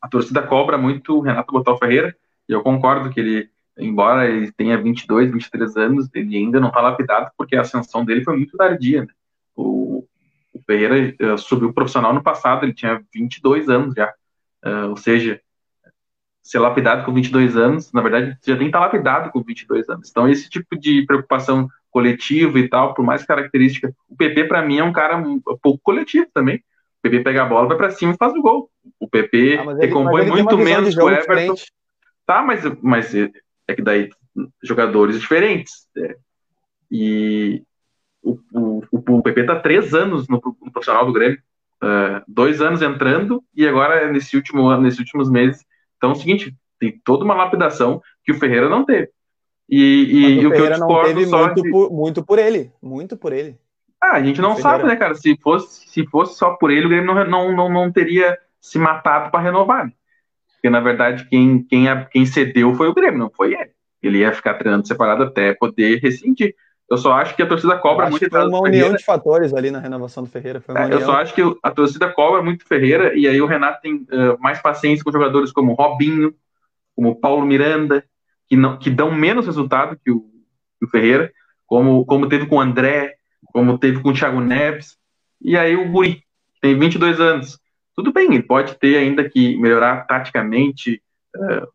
[0.00, 2.16] a torcida cobra muito o Renato Botal Ferreira,
[2.48, 6.80] e eu concordo que ele, embora ele tenha 22, 23 anos, ele ainda não está
[6.80, 9.02] lapidado, porque a ascensão dele foi muito tardia.
[9.02, 9.08] Né?
[9.54, 10.04] O,
[10.52, 14.12] o, Ferreira uh, subiu profissional no passado, ele tinha 22 anos já,
[14.64, 15.40] uh, ou seja,
[16.42, 19.88] ser lapidado com 22 anos, na verdade, já tem que estar tá lapidado com 22
[19.88, 20.10] anos.
[20.10, 23.94] Então, esse tipo de preocupação coletivo e tal, por mais característica.
[24.08, 26.56] O PP, para mim, é um cara um pouco coletivo também.
[26.56, 28.70] O PP pega a bola, vai para cima e faz o gol.
[28.98, 31.32] O PP ah, recompõe muito menos que o Everton.
[31.32, 31.72] Diferente.
[32.24, 34.08] Tá, mas, mas é que daí
[34.62, 35.86] jogadores diferentes.
[35.96, 36.16] É.
[36.90, 37.62] E
[38.22, 41.38] o, o, o, PP tá três anos no, no profissional do Grêmio.
[41.82, 45.64] Uh, dois anos entrando e agora nesse último ano, nesses últimos meses.
[45.96, 49.10] Então é o seguinte, tem toda uma lapidação que o Ferreira não teve.
[49.68, 51.70] E, e o, o que eu discordo não só muito, de...
[51.70, 53.58] por, muito por ele, muito por ele.
[54.02, 55.14] Ah, a gente não sabe, né, cara?
[55.14, 58.78] Se fosse, se fosse só por ele, o Grêmio não, não, não, não teria se
[58.78, 59.86] matado para renovar.
[59.86, 59.92] Né?
[60.54, 63.70] Porque, na verdade, quem, quem, quem cedeu foi o Grêmio, não foi ele.
[64.02, 66.54] Ele ia ficar treinando separado até poder rescindir.
[66.92, 68.28] Eu só acho que a torcida cobra muito.
[68.28, 70.62] Foi uma união de fatores ali na renovação do Ferreira.
[70.76, 73.94] É, eu só acho que a torcida cobra muito Ferreira, e aí o Renato tem
[73.94, 76.34] uh, mais paciência com jogadores como Robinho,
[76.94, 78.04] como Paulo Miranda,
[78.46, 80.20] que, não, que dão menos resultado que o,
[80.78, 81.32] que o Ferreira,
[81.66, 83.14] como, como teve com o André,
[83.44, 84.98] como teve com o Thiago Neves,
[85.40, 86.22] e aí o Guri,
[86.60, 87.58] tem 22 anos.
[87.96, 91.02] Tudo bem, ele pode ter ainda que melhorar taticamente,
[91.34, 91.66] uh,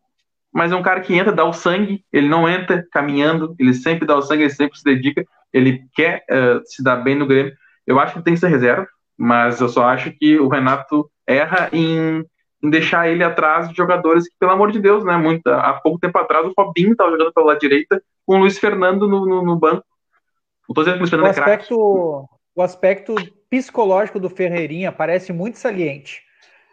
[0.57, 4.07] mas é um cara que entra, dá o sangue, ele não entra caminhando, ele sempre
[4.07, 7.53] dá o sangue, ele sempre se dedica, ele quer uh, se dar bem no Grêmio.
[7.85, 11.69] Eu acho que tem que ser reserva, mas eu só acho que o Renato erra
[11.71, 12.25] em
[12.63, 15.15] em deixar ele atrás de jogadores que, pelo amor de Deus, né?
[15.15, 19.07] Muito, há pouco tempo atrás o Fabinho estava jogando pela direita com o Luiz Fernando
[19.07, 19.85] no, no, no banco.
[20.67, 21.39] Não tô dizendo que o Luiz Fernando o é
[22.55, 23.13] O aspecto
[23.47, 26.23] psicológico do Ferreirinha parece muito saliente.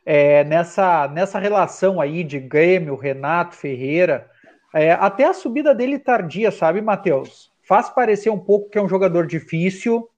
[0.06, 4.28] É, nessa, nessa relação aí de Grêmio, Renato, Ferreira,
[4.74, 7.50] é, até a subida dele tardia, sabe, Matheus?
[7.66, 10.08] Faz parecer um pouco que é um jogador difícil,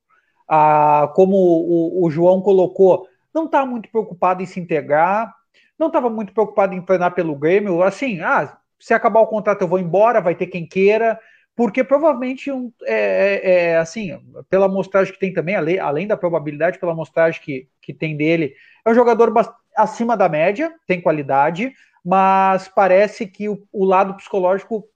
[0.48, 5.32] ah, como o, o João colocou, não está muito preocupado em se integrar,
[5.78, 9.68] não estava muito preocupado em treinar pelo Grêmio, assim, ah, se acabar o contrato eu
[9.68, 11.18] vou embora, vai ter quem queira,
[11.54, 14.18] porque provavelmente, um, é, é, é, assim,
[14.50, 18.54] pela amostragem que tem também, além, além da probabilidade, pela amostragem que, que tem dele,
[18.84, 19.32] é um jogador
[19.76, 21.72] acima da média, tem qualidade,
[22.04, 24.88] mas parece que o, o lado psicológico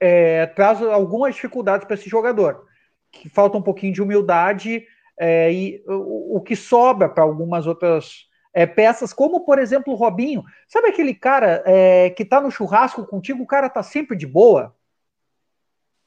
[0.00, 2.66] é, traz algumas dificuldades para esse jogador,
[3.10, 4.86] que falta um pouquinho de humildade
[5.18, 9.96] é, e o, o, que sobra para algumas outras é, peças, como por exemplo o
[9.96, 10.44] Robinho.
[10.68, 14.74] Sabe aquele cara é, que está no churrasco contigo, o cara tá sempre de boa?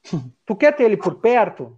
[0.46, 1.76] tu quer ter ele por perto?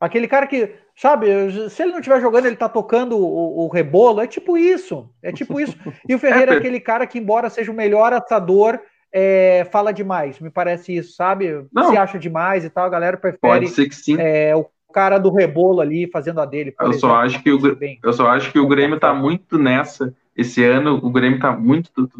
[0.00, 1.26] Aquele cara que, sabe,
[1.70, 4.20] se ele não estiver jogando, ele tá tocando o, o, rebolo.
[4.20, 5.08] É tipo isso.
[5.22, 5.76] É tipo isso.
[6.08, 8.80] E o Ferreira é, aquele cara que, embora seja o melhor atador,
[9.12, 10.40] é, fala demais.
[10.40, 11.64] Me parece isso, sabe?
[11.72, 11.90] Não.
[11.90, 14.16] Se acha demais e tal, a galera prefere Pode ser que sim.
[14.18, 16.74] É, o cara do rebolo ali fazendo a dele.
[16.78, 17.60] Eu exemplo, só, acho que o,
[18.02, 20.12] eu só acho que o Grêmio tá muito nessa.
[20.36, 22.10] Esse ano, o Grêmio tá muito.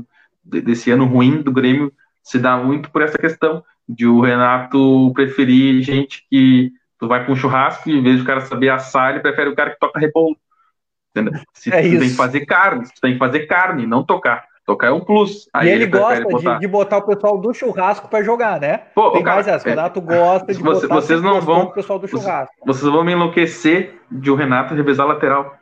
[0.44, 5.82] Desse ano ruim do Grêmio se dá muito por essa questão de o Renato preferir
[5.82, 9.10] gente que tu vai com um churrasco e em vez de o cara saber assar,
[9.10, 10.36] ele prefere o cara que toca rebolo.
[11.10, 11.40] Entendeu?
[11.52, 11.98] Se é tu isso.
[12.00, 14.44] tem que fazer carne, tu tem que fazer carne, não tocar.
[14.68, 15.48] Tocar é um plus.
[15.54, 16.54] Aí e ele, ele gosta botar...
[16.54, 18.82] de, de, botar o pessoal do churrasco para jogar, né?
[18.94, 19.66] Pô, Tem cara, mais essa.
[19.66, 22.54] O é, Renato gosta de você, botar vocês não vão, o pessoal do churrasco.
[22.66, 25.56] Vocês, vão me enlouquecer de o Renato revezar lateral.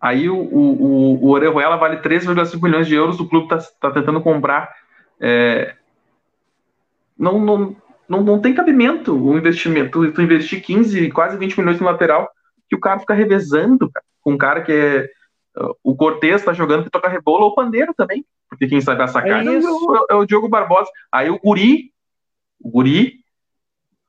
[0.00, 3.90] Aí o, o, o, o Orejuela vale 3,5 milhões de euros, o clube está tá
[3.90, 4.72] tentando comprar.
[5.20, 5.74] É...
[7.18, 7.76] Não, não,
[8.08, 10.12] não, não tem cabimento o investimento.
[10.12, 12.30] Tu, investir 15, quase 20 milhões no lateral,
[12.68, 15.08] que o cara fica revezando cara, com um cara que é
[15.82, 19.50] o Cortez tá jogando que toca rebola ou pandeiro também, porque quem sabe a sacada
[19.50, 20.90] é, é, o, é o Diogo Barbosa.
[21.12, 21.92] Aí o Guri,
[22.60, 23.20] o Guri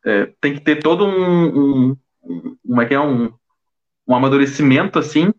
[0.03, 3.31] é, tem que ter todo um, um, um, como é que é, um,
[4.07, 5.31] um amadurecimento assim,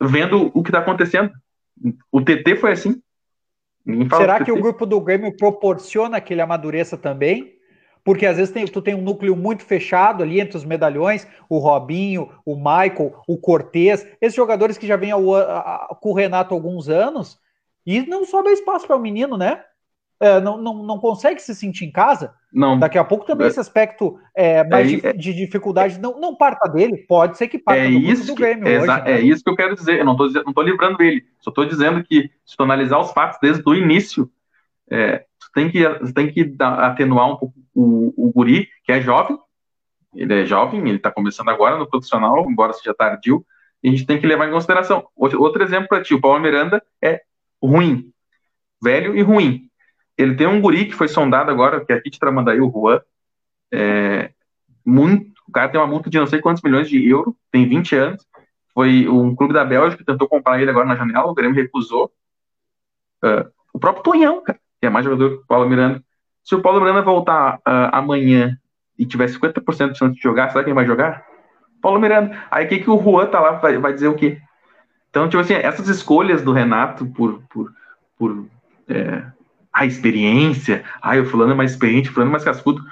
[0.00, 1.30] vendo o que tá acontecendo.
[2.10, 3.02] O TT foi assim.
[4.16, 7.57] Será que o grupo do Grêmio proporciona que ele amadureça também?
[8.04, 11.58] Porque às vezes tem, tu tem um núcleo muito fechado ali entre os medalhões, o
[11.58, 16.14] Robinho, o Michael, o Cortez, esses jogadores que já vêm ao, a, a, com o
[16.14, 17.38] Renato há alguns anos,
[17.86, 19.62] e não sobra espaço para o menino, né?
[20.20, 22.34] É, não, não, não consegue se sentir em casa.
[22.52, 22.78] Não.
[22.78, 26.34] Daqui a pouco também é, esse aspecto é, mais é, de, de, dificuldade não, não
[26.34, 29.02] parta dele, pode ser que parta é isso do Grêmio que, hoje, né?
[29.06, 31.64] É isso que eu quero dizer, eu não estou não tô livrando ele, só estou
[31.64, 34.28] dizendo que se tu analisar os fatos desde o início,
[34.90, 39.00] é, tu tem que, tu tem que atenuar um pouco o, o Guri, que é
[39.00, 39.38] jovem,
[40.12, 43.46] ele é jovem, ele está começando agora no profissional, embora seja tardio,
[43.82, 45.06] e a gente tem que levar em consideração.
[45.14, 47.22] Outro, exemplo para ti, o Paulo Miranda é
[47.62, 48.12] ruim,
[48.82, 49.70] velho e ruim.
[50.16, 53.00] Ele tem um guri que foi sondado agora, que é aqui de Tramandaí, o Juan,
[53.72, 54.32] é,
[54.84, 57.94] muito, o cara tem uma multa de não sei quantos milhões de euros, tem 20
[57.94, 58.26] anos,
[58.74, 62.12] foi um clube da Bélgica que tentou comprar ele agora na janela, o Grêmio recusou.
[63.22, 66.02] Uh, o próprio Tonhão, cara, que é mais jogador que o Paulo Miranda,
[66.48, 68.56] se o Paulo Miranda voltar uh, amanhã
[68.98, 71.22] e tiver 50% de chance de jogar, será quem vai jogar?
[71.82, 72.38] Paulo Miranda.
[72.50, 74.38] Aí o que, que o Juan tá lá, vai, vai dizer o quê?
[75.10, 77.70] Então, tipo assim, essas escolhas do Renato por, por,
[78.16, 78.46] por
[78.88, 79.24] é,
[79.70, 82.82] a experiência, ai, o fulano é mais experiente, o fulano é mais cascudo,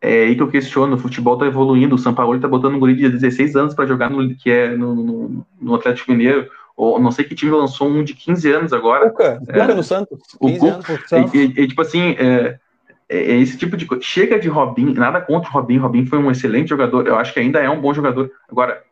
[0.00, 2.78] é aí que eu questiono, o futebol tá evoluindo, o São Paulo tá botando um
[2.78, 7.00] guri de 16 anos para jogar no que é no, no, no, Atlético Mineiro, ou
[7.00, 9.10] não sei que time lançou um de 15 anos agora.
[9.10, 10.20] Cuca, é, Cuca no Santos.
[10.38, 10.88] O Cuca,
[11.34, 12.60] e, e, e, tipo assim, é,
[13.12, 14.02] é, é esse tipo de coisa.
[14.02, 15.76] Chega de Robin, nada contra o Robin.
[15.76, 17.06] Robin foi um excelente jogador.
[17.06, 18.32] Eu acho que ainda é um bom jogador.
[18.50, 18.82] Agora,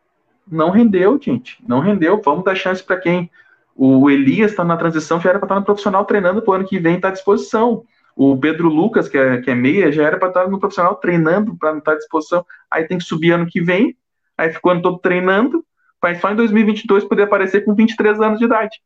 [0.49, 1.57] não rendeu, gente.
[1.67, 2.21] Não rendeu.
[2.23, 3.31] Vamos dar chance para quem?
[3.75, 6.67] O Elias está na transição, já era para estar no profissional treinando para o ano
[6.67, 7.83] que vem, está à disposição.
[8.15, 11.57] O Pedro Lucas, que é, que é meia, já era para estar no profissional treinando
[11.57, 12.45] para estar à disposição.
[12.69, 13.97] Aí tem que subir ano que vem.
[14.37, 15.65] Aí ficou ano todo treinando.
[16.01, 18.81] Vai só em 2022 poder aparecer com 23 anos de idade.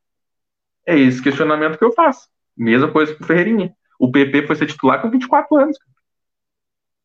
[0.86, 2.28] É esse questionamento que eu faço.
[2.56, 3.74] Mesma coisa com o Ferreirinha.
[4.00, 5.78] O PP foi ser titular com 24 anos.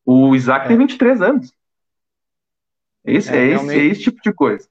[0.05, 0.67] O Isaac é.
[0.69, 1.53] tem 23 anos.
[3.03, 4.67] Esse, é, é, esse, é esse tipo de coisa.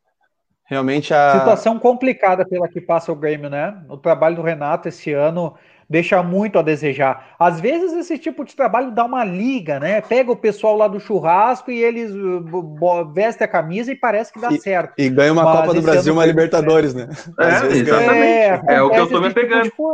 [0.65, 1.39] Realmente a.
[1.39, 3.83] Situação complicada pela que passa o Grêmio, né?
[3.89, 5.55] O trabalho do Renato esse ano
[5.89, 7.35] deixa muito a desejar.
[7.37, 10.01] Às vezes esse tipo de trabalho dá uma liga, né?
[10.01, 14.41] Pega o pessoal lá do churrasco e eles uh, vestem a camisa e parece que
[14.41, 14.95] dá e, certo.
[14.97, 17.09] E ganha uma Mas Copa do Brasil, uma Libertadores, né?
[17.41, 18.23] É, exatamente.
[18.23, 19.65] É, é, o que eu tô me pegando.
[19.65, 19.93] Tipo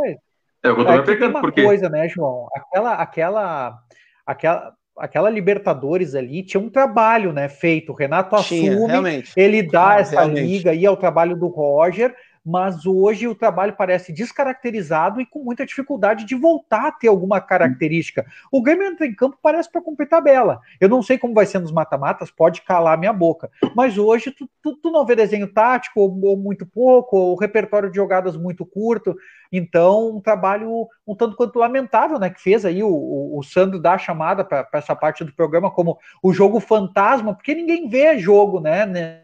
[0.63, 1.63] é, eu tô é, pegando, uma porque...
[1.63, 2.47] coisa, né, João?
[2.53, 3.79] Aquela, aquela,
[4.25, 7.91] aquela, aquela Libertadores ali tinha um trabalho, né, feito.
[7.91, 9.31] O Renato tinha, assume, realmente.
[9.35, 10.41] ele dá ah, essa realmente.
[10.41, 12.15] liga aí ao trabalho do Roger,
[12.47, 17.41] mas hoje o trabalho parece descaracterizado e com muita dificuldade de voltar a ter alguma
[17.41, 18.25] característica.
[18.49, 20.61] O Grêmio entra em campo parece para cumprir tabela.
[20.79, 24.49] Eu não sei como vai ser nos mata-matas, pode calar minha boca, mas hoje tu,
[24.63, 28.65] tu, tu não vê desenho tático ou, ou, muito pouco, ou repertório de jogadas muito
[28.65, 29.13] curto,
[29.51, 33.77] então um trabalho um tanto quanto lamentável, né, que fez aí o, o, o Sandro
[33.77, 38.17] dar a chamada para essa parte do programa como o jogo fantasma, porque ninguém vê
[38.17, 39.23] jogo, né, né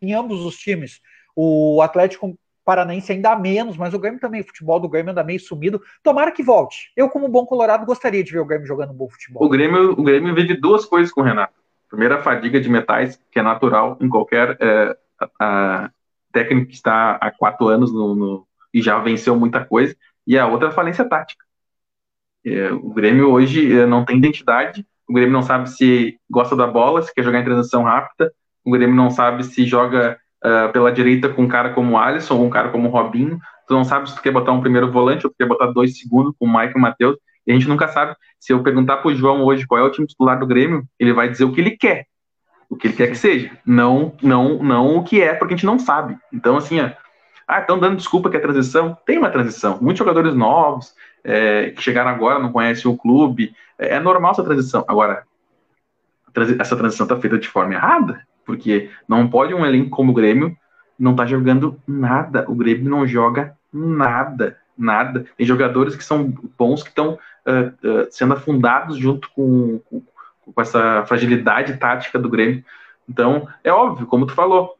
[0.00, 1.00] em ambos os times.
[1.36, 5.38] O Atlético Paranaense ainda menos, mas o Grêmio também, o futebol do Grêmio anda meio
[5.38, 5.80] sumido.
[6.02, 6.90] Tomara que volte.
[6.96, 9.44] Eu, como bom colorado, gostaria de ver o Grêmio jogando um bom futebol.
[9.44, 11.52] O Grêmio, o Grêmio vive duas coisas com o Renato.
[11.88, 15.28] Primeiro, a fadiga de metais, que é natural em qualquer é, a,
[15.84, 15.90] a
[16.32, 19.94] técnico que está há quatro anos no, no, e já venceu muita coisa.
[20.26, 21.44] E a outra, a falência tática.
[22.44, 24.86] É, o Grêmio hoje é, não tem identidade.
[25.08, 28.32] O Grêmio não sabe se gosta da bola, se quer jogar em transição rápida.
[28.64, 32.44] O Grêmio não sabe se joga uh, pela direita com um cara como Alisson ou
[32.44, 33.38] um cara como Robinho.
[33.66, 35.98] Tu não sabe se tu quer botar um primeiro volante ou tu quer botar dois
[35.98, 37.16] segundos com o Mike e o Matheus.
[37.46, 38.14] E a gente nunca sabe.
[38.38, 41.28] Se eu perguntar pro João hoje qual é o time titular do Grêmio, ele vai
[41.28, 42.06] dizer o que ele quer.
[42.68, 43.50] O que ele quer que seja.
[43.64, 46.16] Não, não, não o que é, porque a gente não sabe.
[46.32, 46.90] Então, assim, ó,
[47.46, 48.96] ah, estão dando desculpa que é transição.
[49.06, 49.78] Tem uma transição.
[49.80, 53.54] Muitos jogadores novos é, que chegaram agora, não conhecem o clube.
[53.78, 54.84] É, é normal essa transição.
[54.88, 55.24] Agora,
[56.58, 58.26] essa transição está feita de forma errada.
[58.44, 60.56] Porque não pode um elenco como o Grêmio
[60.98, 62.44] não tá jogando nada.
[62.48, 65.26] O Grêmio não joga nada, nada.
[65.36, 70.02] Tem jogadores que são bons que estão uh, uh, sendo afundados junto com, com,
[70.52, 72.64] com, essa fragilidade tática do Grêmio.
[73.08, 74.76] Então, é óbvio, como tu falou,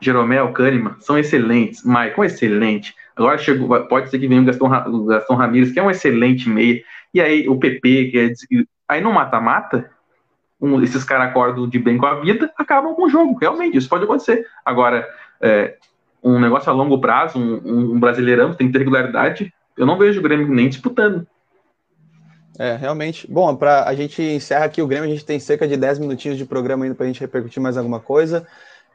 [0.00, 2.94] Jeromel, Kahneman são excelentes, Maicon excelente.
[3.16, 6.80] Agora chegou, pode ser que venha o Gastão, Gastão Ramírez, que é um excelente meia.
[7.12, 8.62] E aí o PP, que é.
[8.88, 9.90] Aí no mata-mata,
[10.60, 13.38] um, esses caras acordam de bem com a vida, acabam com o jogo.
[13.38, 14.46] Realmente, isso pode acontecer.
[14.64, 15.08] Agora,
[15.40, 15.76] é,
[16.22, 20.18] um negócio a longo prazo, um, um brasileirão tem que ter regularidade, eu não vejo
[20.18, 21.26] o Grêmio nem disputando.
[22.58, 23.30] É, realmente.
[23.30, 26.36] Bom, para a gente encerra aqui o Grêmio, a gente tem cerca de 10 minutinhos
[26.36, 28.44] de programa ainda para a gente repercutir mais alguma coisa.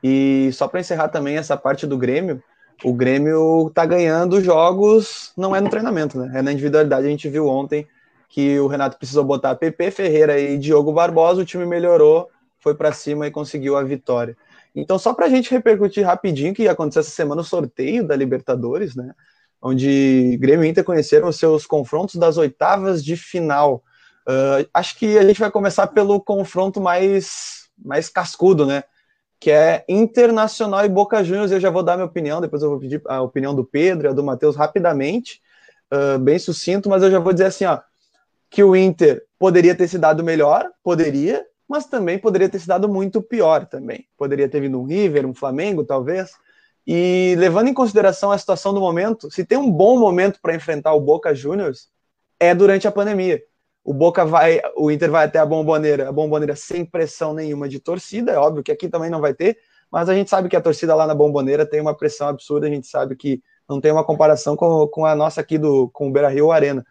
[0.03, 2.43] E só para encerrar também essa parte do Grêmio,
[2.84, 6.39] o Grêmio está ganhando jogos, não é no treinamento, né?
[6.39, 7.07] É na individualidade.
[7.07, 7.88] A gente viu ontem
[8.34, 12.91] que o Renato precisou botar PP Ferreira e Diogo Barbosa, o time melhorou, foi para
[12.91, 14.36] cima e conseguiu a vitória.
[14.75, 18.95] Então, só para a gente repercutir rapidinho que aconteceu essa semana o sorteio da Libertadores,
[18.95, 19.13] né?
[19.61, 23.84] Onde Grêmio e Inter conheceram os seus confrontos das oitavas de final.
[24.27, 28.84] Uh, acho que a gente vai começar pelo confronto mais, mais cascudo, né?
[29.39, 31.51] Que é Internacional e Boca Juniors.
[31.51, 34.09] Eu já vou dar minha opinião, depois eu vou pedir a opinião do Pedro e
[34.09, 35.39] a do Matheus rapidamente,
[35.93, 37.79] uh, bem sucinto, mas eu já vou dizer assim, ó
[38.54, 42.88] que o Inter poderia ter se dado melhor, poderia, mas também poderia ter se dado
[42.88, 44.06] muito pior também.
[44.16, 46.34] Poderia ter vindo um River, um Flamengo, talvez.
[46.86, 50.93] E levando em consideração a situação do momento, se tem um bom momento para enfrentar
[50.93, 51.89] o Boca Juniors,
[52.39, 53.41] é durante a pandemia.
[53.84, 57.80] O Boca vai, o Inter vai até a Bomboneira, a Bomboneira sem pressão nenhuma de
[57.80, 59.58] torcida, é óbvio que aqui também não vai ter,
[59.91, 62.70] mas a gente sabe que a torcida lá na Bomboneira tem uma pressão absurda, a
[62.70, 66.12] gente sabe que não tem uma comparação com, com a nossa aqui do com o
[66.12, 66.86] Beira-Rio Arena.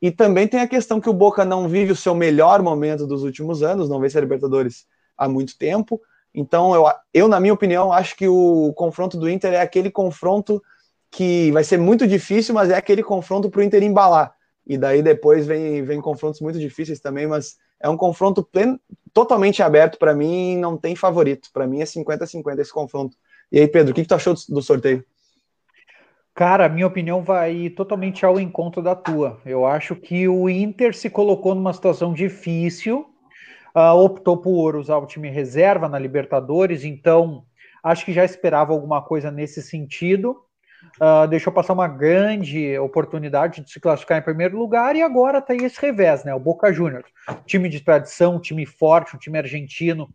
[0.00, 3.22] E também tem a questão que o Boca não vive o seu melhor momento dos
[3.22, 4.86] últimos anos, não vence a Libertadores
[5.16, 6.00] há muito tempo.
[6.34, 6.84] Então, eu,
[7.14, 10.62] eu, na minha opinião, acho que o confronto do Inter é aquele confronto
[11.10, 14.34] que vai ser muito difícil, mas é aquele confronto para o Inter embalar.
[14.66, 18.78] E daí depois vem, vem confrontos muito difíceis também, mas é um confronto pleno,
[19.14, 21.48] totalmente aberto para mim, não tem favorito.
[21.52, 23.16] Para mim é 50-50 esse confronto.
[23.50, 25.04] E aí, Pedro, o que, que tu achou do sorteio?
[26.36, 29.40] Cara, minha opinião vai totalmente ao encontro da tua.
[29.46, 33.06] Eu acho que o Inter se colocou numa situação difícil,
[33.74, 37.42] uh, optou por usar o time reserva na Libertadores, então
[37.82, 40.36] acho que já esperava alguma coisa nesse sentido.
[41.00, 45.54] Uh, deixou passar uma grande oportunidade de se classificar em primeiro lugar e agora tá
[45.54, 46.34] aí esse revés, né?
[46.34, 47.06] O Boca Juniors,
[47.46, 50.10] time de tradição, time forte, um time argentino.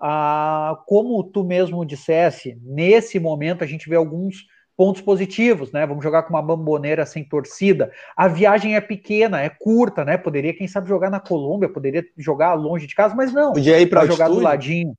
[0.00, 4.44] Uh, como tu mesmo dissesse, nesse momento a gente vê alguns
[4.82, 5.86] pontos positivos, né?
[5.86, 7.92] Vamos jogar com uma bamboneira sem torcida.
[8.16, 10.18] A viagem é pequena, é curta, né?
[10.18, 13.52] Poderia, quem sabe, jogar na Colômbia, poderia jogar longe de casa, mas não.
[13.52, 14.96] Podia ir para jogar do ladinho.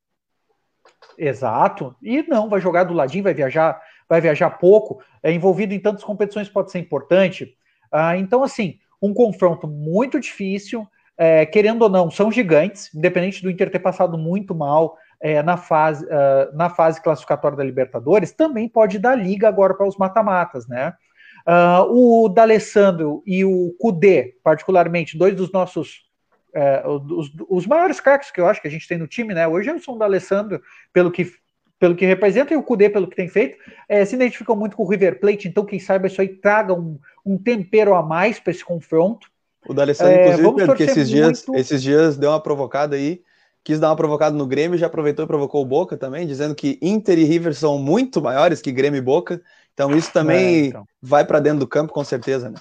[1.18, 1.94] Exato.
[2.02, 3.78] E não, vai jogar do ladinho, vai viajar,
[4.08, 5.04] vai viajar pouco.
[5.22, 7.54] É envolvido em tantas competições pode ser importante.
[7.92, 10.88] Ah, então, assim, um confronto muito difícil.
[11.18, 15.56] É, querendo ou não, são gigantes, independente do Inter ter passado muito mal, é, na,
[15.56, 20.68] fase, uh, na fase classificatória da Libertadores, também pode dar liga agora para os mata-matas,
[20.68, 20.94] né?
[21.48, 26.04] Uh, o D'Alessandro e o Kudê, particularmente, dois dos nossos
[26.54, 29.48] é, os, os, maiores craques que eu acho que a gente tem no time, né?
[29.48, 30.62] Hoje sou o D'Alessandro,
[30.92, 31.32] pelo que
[31.80, 33.58] pelo que representa, e o Cudê pelo que tem feito,
[33.90, 36.98] é, se identificam muito com o River Plate, então quem sabe isso aí traga um,
[37.26, 39.28] um tempero a mais para esse confronto.
[39.68, 43.22] O D'Alessandro, é, inclusive, Pedro, que esses dias, esses dias deu uma provocada aí,
[43.64, 46.78] quis dar uma provocada no Grêmio, já aproveitou e provocou o Boca também, dizendo que
[46.82, 49.42] Inter e River são muito maiores que Grêmio e Boca,
[49.74, 50.86] então isso também é, então.
[51.02, 52.60] vai para dentro do campo com certeza, né?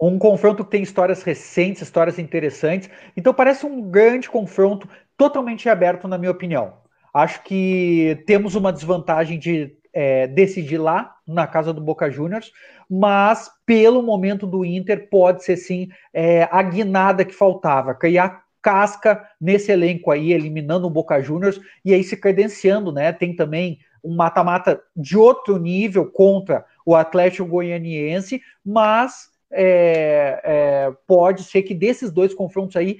[0.00, 2.90] Um confronto que tem histórias recentes, histórias interessantes.
[3.16, 6.74] Então parece um grande confronto, totalmente aberto, na minha opinião.
[7.14, 12.50] Acho que temos uma desvantagem de é, decidir lá, na casa do Boca Juniors,
[12.90, 19.28] mas pelo momento do Inter, pode ser sim é, a guinada que faltava, criar casca
[19.40, 23.12] nesse elenco aí, eliminando o Boca Juniors e aí se credenciando, né?
[23.12, 31.44] Tem também um mata-mata de outro nível contra o Atlético Goianiense, mas é, é, pode
[31.44, 32.98] ser que desses dois confrontos aí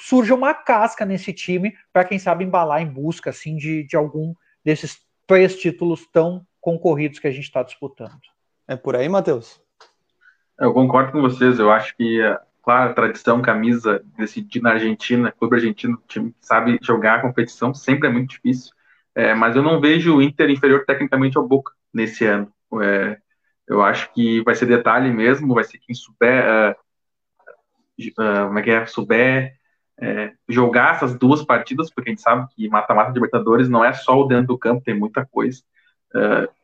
[0.00, 4.34] surja uma casca nesse time para quem sabe embalar em busca assim de, de algum
[4.64, 8.20] desses três títulos tão concorridos que a gente está disputando.
[8.66, 9.60] É por aí, Matheus?
[10.58, 11.58] Eu concordo com vocês.
[11.58, 12.20] Eu acho que,
[12.62, 18.08] claro, tradição, camisa decidir na Argentina, clube argentino, time que sabe jogar a competição, sempre
[18.08, 18.72] é muito difícil.
[19.14, 22.50] É, mas eu não vejo o Inter inferior tecnicamente ao Boca nesse ano.
[22.80, 23.18] É,
[23.68, 26.72] eu acho que vai ser detalhe mesmo, vai ser quem souber, uh,
[28.20, 29.54] uh, como é que é, souber
[30.00, 33.92] uh, jogar essas duas partidas, porque a gente sabe que mata-mata de Libertadores não é
[33.92, 35.62] só o dentro do campo, tem muita coisa.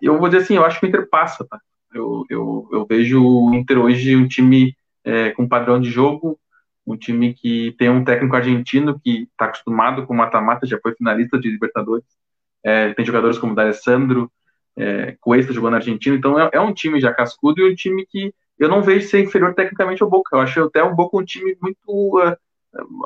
[0.01, 1.61] eu vou dizer assim, eu acho que o Inter passa, tá?
[1.93, 4.77] Eu, eu, eu vejo o Inter hoje um time
[5.37, 6.39] com padrão de jogo,
[6.87, 11.39] um time que tem um técnico argentino que está acostumado com mata-mata, já foi finalista
[11.39, 12.07] de Libertadores,
[12.97, 14.31] tem jogadores como o D'Alessandro,
[14.79, 18.07] é, Cuesta jogou na Argentina, então é, é, um time já cascudo e um time
[18.07, 20.37] que eu não vejo ser inferior tecnicamente ao Boca.
[20.37, 22.37] Eu acho até um Boca um time muito uh,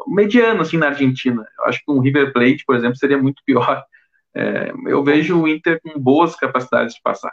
[0.06, 1.46] mediano assim na Argentina.
[1.58, 3.82] Eu acho que um River Plate, por exemplo, seria muito pior.
[4.34, 7.30] É, eu vejo o Inter com boas capacidades de passar.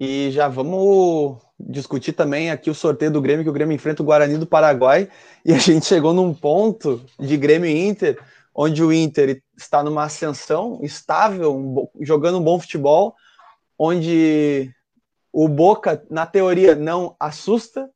[0.00, 4.06] E já vamos discutir também aqui o sorteio do Grêmio, que o Grêmio enfrenta o
[4.06, 5.08] Guarani do Paraguai,
[5.44, 8.18] e a gente chegou num ponto de Grêmio e Inter
[8.56, 13.14] onde o Inter está numa ascensão estável, um, jogando um bom futebol,
[13.78, 14.72] onde
[15.30, 17.90] o Boca, na teoria, não assusta,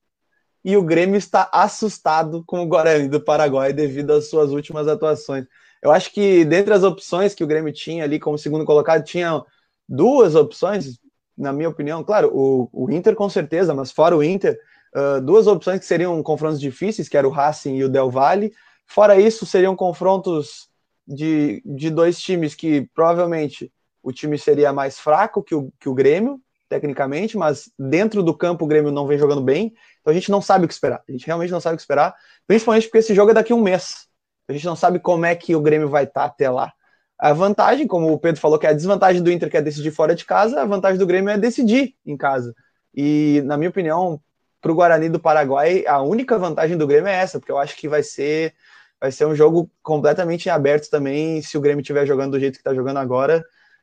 [0.63, 5.47] e o Grêmio está assustado com o Guarani do Paraguai devido às suas últimas atuações.
[5.83, 9.43] Eu acho que dentre as opções que o Grêmio tinha ali como segundo colocado, tinha
[9.89, 11.00] duas opções,
[11.41, 14.59] na minha opinião, claro, o, o Inter com certeza, mas fora o Inter,
[14.95, 18.53] uh, duas opções que seriam confrontos difíceis, que era o Racing e o Del Valle,
[18.91, 20.69] Fora isso, seriam confrontos
[21.07, 23.73] de, de dois times que provavelmente
[24.03, 28.65] o time seria mais fraco que o, que o Grêmio, tecnicamente, mas dentro do campo
[28.65, 31.05] o Grêmio não vem jogando bem, então a gente não sabe o que esperar.
[31.09, 32.13] A gente realmente não sabe o que esperar,
[32.49, 34.09] principalmente porque esse jogo é daqui a um mês.
[34.49, 36.73] A gente não sabe como é que o Grêmio vai estar até lá.
[37.21, 39.91] A vantagem, como o Pedro falou, que é a desvantagem do Inter que é decidir
[39.91, 42.55] fora de casa, a vantagem do Grêmio é decidir em casa.
[42.95, 44.19] E, na minha opinião,
[44.61, 47.77] para o Guarani do Paraguai, a única vantagem do Grêmio é essa, porque eu acho
[47.77, 48.55] que vai ser
[48.99, 52.61] vai ser um jogo completamente aberto também, se o Grêmio estiver jogando do jeito que
[52.61, 53.43] está jogando agora,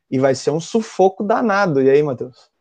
[0.10, 1.82] e vai ser um sufoco danado.
[1.82, 2.52] E aí, Matheus?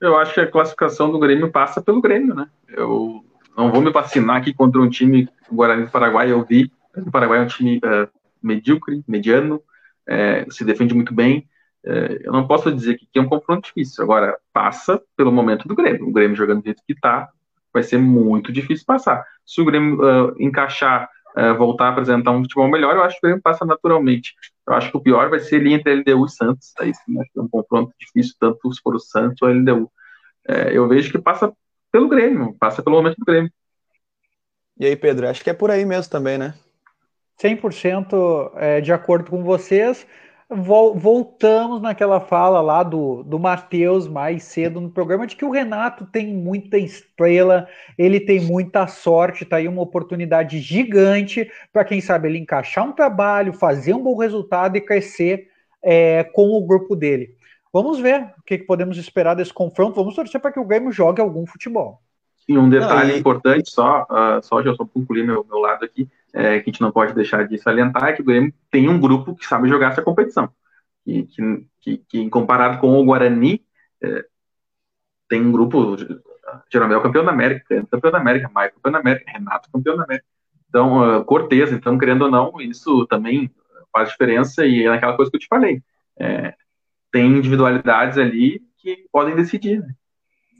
[0.00, 2.48] Eu acho que a classificação do Grêmio passa pelo Grêmio, né?
[2.68, 3.22] Eu
[3.56, 6.72] não vou me vacinar aqui contra um time, o Guarani do Paraguai, eu vi.
[6.96, 8.08] O Paraguai é um time uh,
[8.42, 9.62] medíocre, mediano,
[10.10, 11.48] é, se defende muito bem.
[11.84, 14.02] É, eu não posso dizer que é um confronto difícil.
[14.02, 16.08] Agora, passa pelo momento do Grêmio.
[16.08, 17.30] O Grêmio jogando do jeito que está,
[17.72, 19.24] vai ser muito difícil passar.
[19.46, 23.24] Se o Grêmio uh, encaixar é, voltar a apresentar um futebol melhor, eu acho que
[23.24, 24.34] o Grêmio passa naturalmente.
[24.66, 26.72] Eu acho que o pior vai ser ali entre LDU e Santos.
[26.80, 29.52] Aí sim, acho que é um confronto difícil, tanto se for o Santos ou a
[29.52, 29.90] LDU.
[30.48, 31.52] É, eu vejo que passa
[31.92, 33.52] pelo Grêmio, passa pelo momento do Grêmio.
[34.76, 36.54] E aí, Pedro, acho que é por aí mesmo também, né?
[37.42, 40.06] 100% é, de acordo com vocês
[40.52, 46.04] voltamos naquela fala lá do, do Matheus mais cedo no programa de que o Renato
[46.06, 52.28] tem muita estrela, ele tem muita sorte, tá aí uma oportunidade gigante para quem sabe
[52.28, 55.48] ele encaixar um trabalho, fazer um bom resultado e crescer
[55.80, 57.36] é, com o grupo dele.
[57.72, 59.94] Vamos ver o que, que podemos esperar desse confronto.
[59.94, 62.02] Vamos torcer para que o Grêmio jogue algum futebol.
[62.48, 66.60] E um detalhe importante, só, uh, só já só concluir meu, meu lado aqui é,
[66.60, 69.34] que a gente não pode deixar de salientar é que o Grêmio tem um grupo
[69.34, 70.50] que sabe jogar essa competição.
[71.06, 73.64] E que, que, que comparado com o Guarani,
[74.02, 74.24] é,
[75.28, 75.96] tem um grupo,
[76.72, 80.26] Jeromel campeão da América, campeão da América, Maicon campeão da América, Renato campeão da América.
[80.68, 83.50] Então, uh, Cortez, então, querendo ou não, isso também
[83.92, 85.82] faz diferença e é aquela coisa que eu te falei.
[86.18, 86.54] É,
[87.10, 89.80] tem individualidades ali que podem decidir.
[89.80, 89.94] Né?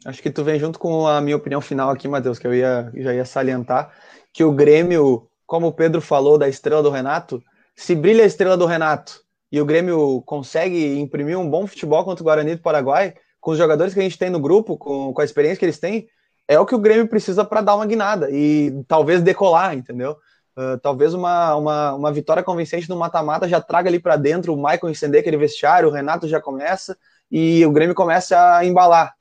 [0.04, 2.90] Acho que tu vem junto com a minha opinião final aqui, Matheus, que eu ia,
[2.96, 3.92] já ia salientar,
[4.32, 7.42] que o Grêmio como o Pedro falou da estrela do Renato,
[7.74, 9.20] se brilha a estrela do Renato
[9.50, 13.58] e o Grêmio consegue imprimir um bom futebol contra o Guarani do Paraguai, com os
[13.58, 16.06] jogadores que a gente tem no grupo, com, com a experiência que eles têm,
[16.46, 20.16] é o que o Grêmio precisa para dar uma guinada e talvez decolar, entendeu?
[20.56, 24.56] Uh, talvez uma, uma, uma vitória convincente no mata-mata já traga ali para dentro o
[24.56, 26.96] Michael encender aquele vestiário, o Renato já começa
[27.28, 29.16] e o Grêmio começa a embalar.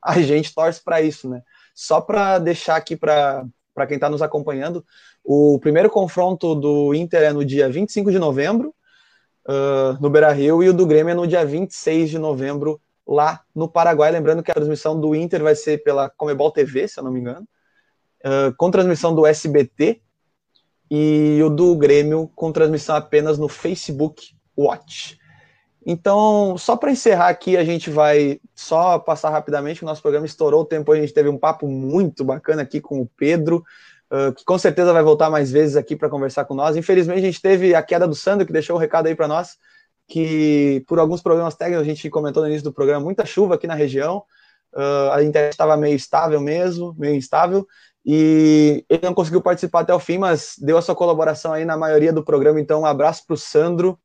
[0.00, 1.42] A gente torce para isso, né?
[1.74, 3.44] Só para deixar aqui para
[3.88, 4.84] quem está nos acompanhando,
[5.24, 8.74] o primeiro confronto do Inter é no dia 25 de novembro,
[9.48, 13.40] uh, no Beira Rio, e o do Grêmio é no dia 26 de novembro, lá
[13.54, 14.10] no Paraguai.
[14.10, 17.20] Lembrando que a transmissão do Inter vai ser pela Comebol TV, se eu não me
[17.20, 17.46] engano,
[18.24, 20.00] uh, com transmissão do SBT,
[20.90, 25.18] e o do Grêmio com transmissão apenas no Facebook Watch.
[25.86, 30.60] Então, só para encerrar aqui, a gente vai só passar rapidamente, o nosso programa estourou
[30.60, 33.64] o tempo, a gente teve um papo muito bacana aqui com o Pedro,
[34.12, 36.76] uh, que com certeza vai voltar mais vezes aqui para conversar com nós.
[36.76, 39.26] Infelizmente, a gente teve a queda do Sandro, que deixou o um recado aí para
[39.26, 39.56] nós,
[40.08, 43.66] que por alguns problemas técnicos, a gente comentou no início do programa, muita chuva aqui
[43.66, 44.24] na região,
[44.74, 47.66] uh, a internet estava meio estável mesmo, meio instável,
[48.04, 51.76] e ele não conseguiu participar até o fim, mas deu a sua colaboração aí na
[51.76, 53.98] maioria do programa, então um abraço para o Sandro,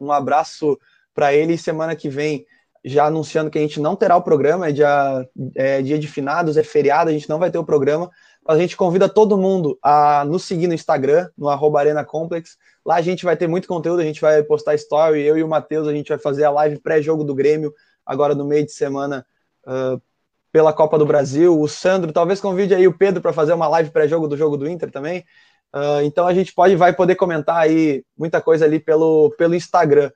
[0.00, 0.78] um abraço
[1.14, 1.56] para ele.
[1.56, 2.44] Semana que vem,
[2.84, 6.56] já anunciando que a gente não terá o programa, é dia, é dia de finados,
[6.56, 8.10] é feriado, a gente não vai ter o programa.
[8.46, 12.56] A gente convida todo mundo a nos seguir no Instagram, no arroba Arena Complex.
[12.84, 15.48] Lá a gente vai ter muito conteúdo, a gente vai postar story, eu e o
[15.48, 17.72] Matheus, a gente vai fazer a live pré-jogo do Grêmio,
[18.04, 19.24] agora no meio de semana,
[19.64, 20.02] uh,
[20.50, 21.58] pela Copa do Brasil.
[21.58, 24.68] O Sandro talvez convide aí o Pedro para fazer uma live pré-jogo do jogo do
[24.68, 25.24] Inter também.
[25.72, 30.10] Uh, então a gente pode vai poder comentar aí muita coisa ali pelo, pelo Instagram.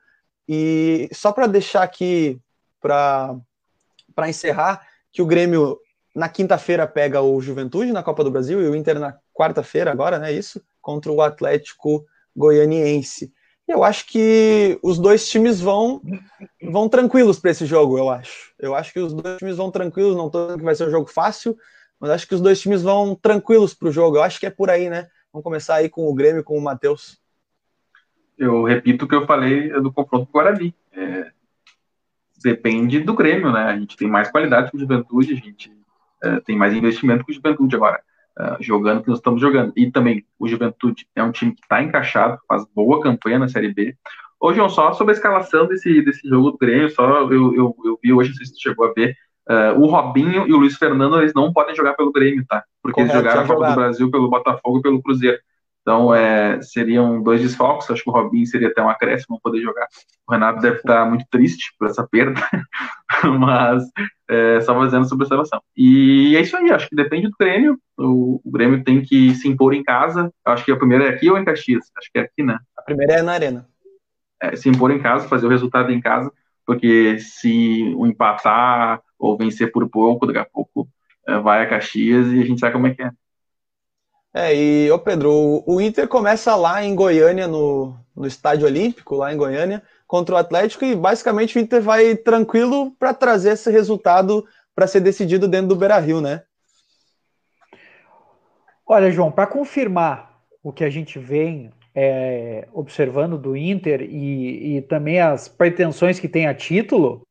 [0.48, 2.40] E só para deixar aqui
[2.80, 3.38] para
[4.28, 5.78] encerrar, que o Grêmio
[6.16, 10.18] na quinta-feira pega o Juventude na Copa do Brasil e o Inter na quarta-feira agora,
[10.18, 10.32] né?
[10.32, 13.30] Isso, contra o Atlético Goianiense.
[13.68, 16.00] Eu acho que os dois times vão
[16.62, 18.54] vão tranquilos para esse jogo, eu acho.
[18.58, 20.90] Eu acho que os dois times vão tranquilos, não estou dizendo que vai ser um
[20.90, 21.54] jogo fácil,
[22.00, 24.16] mas acho que os dois times vão tranquilos para o jogo.
[24.16, 25.08] Eu acho que é por aí, né?
[25.30, 27.20] Vamos começar aí com o Grêmio, com o Matheus.
[28.38, 30.74] Eu repito o que eu falei do confronto com o Guarani.
[30.92, 31.30] É,
[32.42, 33.64] depende do Grêmio, né?
[33.64, 35.76] A gente tem mais qualidade que o Juventude, a gente
[36.26, 38.00] é, tem mais investimento que o Juventude agora,
[38.38, 39.72] é, jogando que nós estamos jogando.
[39.76, 43.72] E também o Juventude é um time que está encaixado, faz boa campanha na Série
[43.72, 43.96] B.
[44.38, 48.12] Hoje, só sobre a escalação desse, desse jogo do Grêmio, só eu, eu, eu vi
[48.12, 49.16] hoje, não sei se você chegou a ver,
[49.48, 52.64] Uh, o Robinho e o Luiz Fernando, eles não podem jogar pelo Grêmio, tá?
[52.82, 55.38] Porque Correto, eles jogaram a Copa do Brasil pelo Botafogo e pelo Cruzeiro.
[55.86, 57.88] Então, é, seriam dois desfalques.
[57.88, 59.86] Acho que o Robinho seria até um acréscimo não poder jogar.
[60.26, 62.40] O Renato deve estar muito triste por essa perda,
[63.38, 63.84] mas
[64.28, 65.62] é, só fazendo sobre observação.
[65.76, 66.72] E é isso aí.
[66.72, 67.78] Acho que depende do Grêmio.
[67.96, 70.28] O, o, Grêmio tem que se impor em casa.
[70.44, 71.84] Acho que a primeira é aqui ou em Caxias?
[71.96, 72.58] Acho que é aqui, né?
[72.76, 73.68] A primeira é na Arena.
[74.42, 76.32] É, se impor em casa, fazer o resultado em casa,
[76.66, 80.88] porque se o empatar ou vencer por pouco, daqui a pouco
[81.28, 83.10] é, vai a Caxias e a gente sabe como é que é.
[84.38, 89.32] É, e, ô Pedro, o Inter começa lá em Goiânia, no, no Estádio Olímpico, lá
[89.32, 94.46] em Goiânia, contra o Atlético, e basicamente o Inter vai tranquilo para trazer esse resultado
[94.74, 96.42] para ser decidido dentro do Beira Rio, né?
[98.86, 104.82] Olha, João, para confirmar o que a gente vem é, observando do Inter e, e,
[104.82, 107.26] também as pretensões que tem a título,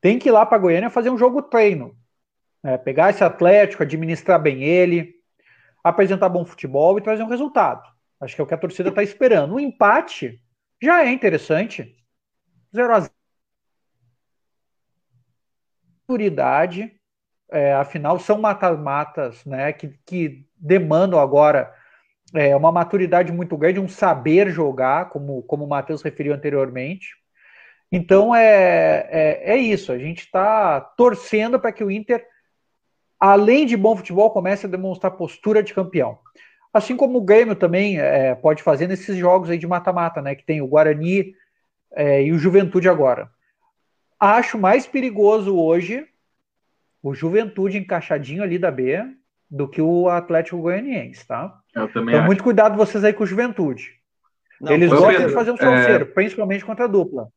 [0.00, 1.96] tem que ir lá para Goiânia fazer um jogo treino.
[2.64, 2.76] Né?
[2.78, 5.21] Pegar esse Atlético, administrar bem ele,
[5.82, 7.82] apresentar bom futebol e trazer um resultado.
[8.20, 9.54] Acho que é o que a torcida está esperando.
[9.54, 10.40] O empate
[10.80, 11.96] já é interessante.
[12.74, 13.12] 0 a 0
[16.12, 16.92] maturidade,
[17.50, 21.72] é, afinal são mata-matas, né, que, que demandam agora
[22.34, 27.14] é, uma maturidade muito grande, um saber jogar, como, como o Matheus referiu anteriormente.
[27.90, 32.26] Então é, é, é isso, a gente está torcendo para que o Inter
[33.22, 36.18] além de bom futebol, começa a demonstrar postura de campeão.
[36.74, 40.34] Assim como o Grêmio também é, pode fazer nesses jogos aí de mata-mata, né?
[40.34, 41.32] Que tem o Guarani
[41.92, 43.30] é, e o Juventude agora.
[44.18, 46.04] Acho mais perigoso hoje
[47.00, 49.04] o Juventude encaixadinho ali da B
[49.48, 51.60] do que o Atlético Goianiense, tá?
[51.76, 52.26] Eu também então, acho.
[52.26, 54.00] muito cuidado vocês aí com o Juventude.
[54.60, 56.06] Não, Eles gostam Pedro, de fazer um salseiro, é...
[56.06, 57.28] principalmente contra a dupla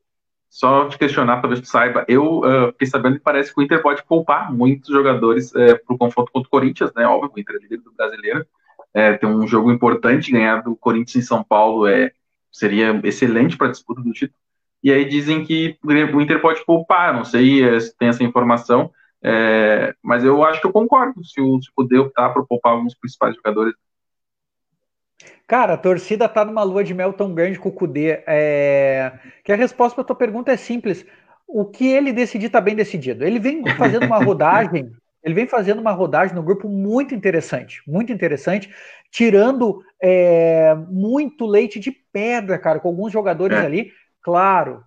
[0.55, 3.81] só te questionar, talvez tu saiba, eu uh, fiquei sabendo que parece que o Inter
[3.81, 7.05] pode poupar muitos jogadores uh, para o confronto contra o Corinthians, né?
[7.05, 8.45] Óbvio, o Inter é líder do brasileiro.
[8.93, 12.09] É, tem um jogo importante, ganhar do Corinthians em São Paulo é,
[12.49, 14.39] seria excelente para a disputa do título.
[14.81, 18.89] E aí dizem que o Inter pode poupar, não sei é, se tem essa informação,
[19.21, 22.95] é, mas eu acho que eu concordo se o, se puder optar por poupar alguns
[22.95, 23.75] principais jogadores.
[25.47, 28.23] Cara, a torcida tá numa lua de mel tão grande com o Cudê.
[28.25, 29.13] É...
[29.43, 31.05] Que a resposta para tua pergunta é simples.
[31.47, 33.23] O que ele decidir tá bem decidido.
[33.23, 34.91] Ele vem fazendo uma rodagem,
[35.23, 38.73] ele vem fazendo uma rodagem no grupo muito interessante, muito interessante,
[39.11, 43.61] tirando é, muito leite de pedra, cara, com alguns jogadores é.
[43.61, 43.91] ali.
[44.21, 44.83] Claro,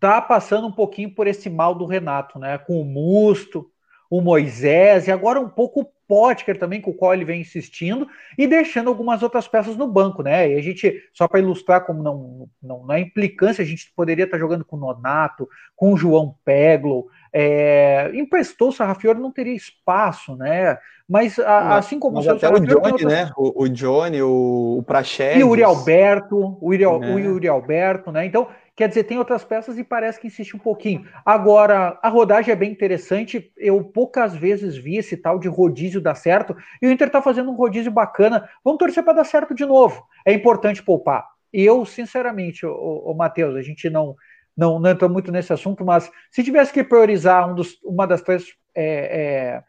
[0.00, 2.58] tá passando um pouquinho por esse mal do Renato, né?
[2.58, 3.70] Com o Musto,
[4.10, 8.06] o Moisés e agora um pouco Potker também, com o qual ele vem insistindo,
[8.36, 10.50] e deixando algumas outras peças no banco, né?
[10.50, 14.36] E a gente, só para ilustrar como não, não, na implicância, a gente poderia estar
[14.36, 19.54] tá jogando com o Nonato, com o João Peglo, é, emprestou o Sarrafiore, não teria
[19.54, 20.76] espaço, né?
[21.08, 23.10] Mas a, assim como mas o até o Johnny, outras...
[23.10, 23.30] né?
[23.34, 25.40] O, o Johnny, o, o Praxedes.
[25.40, 26.88] E o Uri Alberto, o Uri, é.
[26.88, 28.26] o Yuri Alberto, né?
[28.26, 31.06] Então, Quer dizer, tem outras peças e parece que insiste um pouquinho.
[31.26, 33.52] Agora, a rodagem é bem interessante.
[33.56, 36.56] Eu poucas vezes vi esse tal de rodízio dar certo.
[36.80, 38.48] E o Inter está fazendo um rodízio bacana.
[38.64, 40.02] Vamos torcer para dar certo de novo.
[40.24, 41.28] É importante poupar.
[41.52, 44.16] Eu, sinceramente, o, o Matheus, a gente não,
[44.56, 48.22] não, não entra muito nesse assunto, mas se tivesse que priorizar um dos, uma das
[48.22, 49.62] três é, é,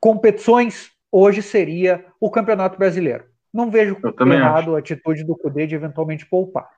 [0.00, 3.24] competições, hoje seria o Campeonato Brasileiro.
[3.52, 3.98] Não vejo
[4.34, 4.76] errado acho.
[4.76, 6.68] a atitude do Cudê de eventualmente poupar.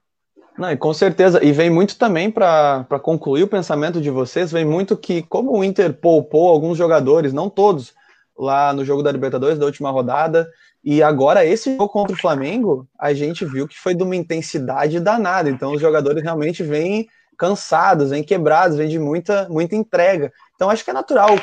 [0.58, 1.44] Não, e com certeza.
[1.44, 5.62] E vem muito também para concluir o pensamento de vocês, vem muito que, como o
[5.62, 7.94] Inter poupou alguns jogadores, não todos,
[8.38, 10.48] lá no jogo da Libertadores da última rodada,
[10.84, 15.00] e agora esse jogo contra o Flamengo, a gente viu que foi de uma intensidade
[15.00, 15.50] danada.
[15.50, 17.06] Então os jogadores realmente vêm
[17.36, 20.32] cansados, vêm quebrados, vêm de muita, muita entrega.
[20.54, 21.40] Então acho que é natural o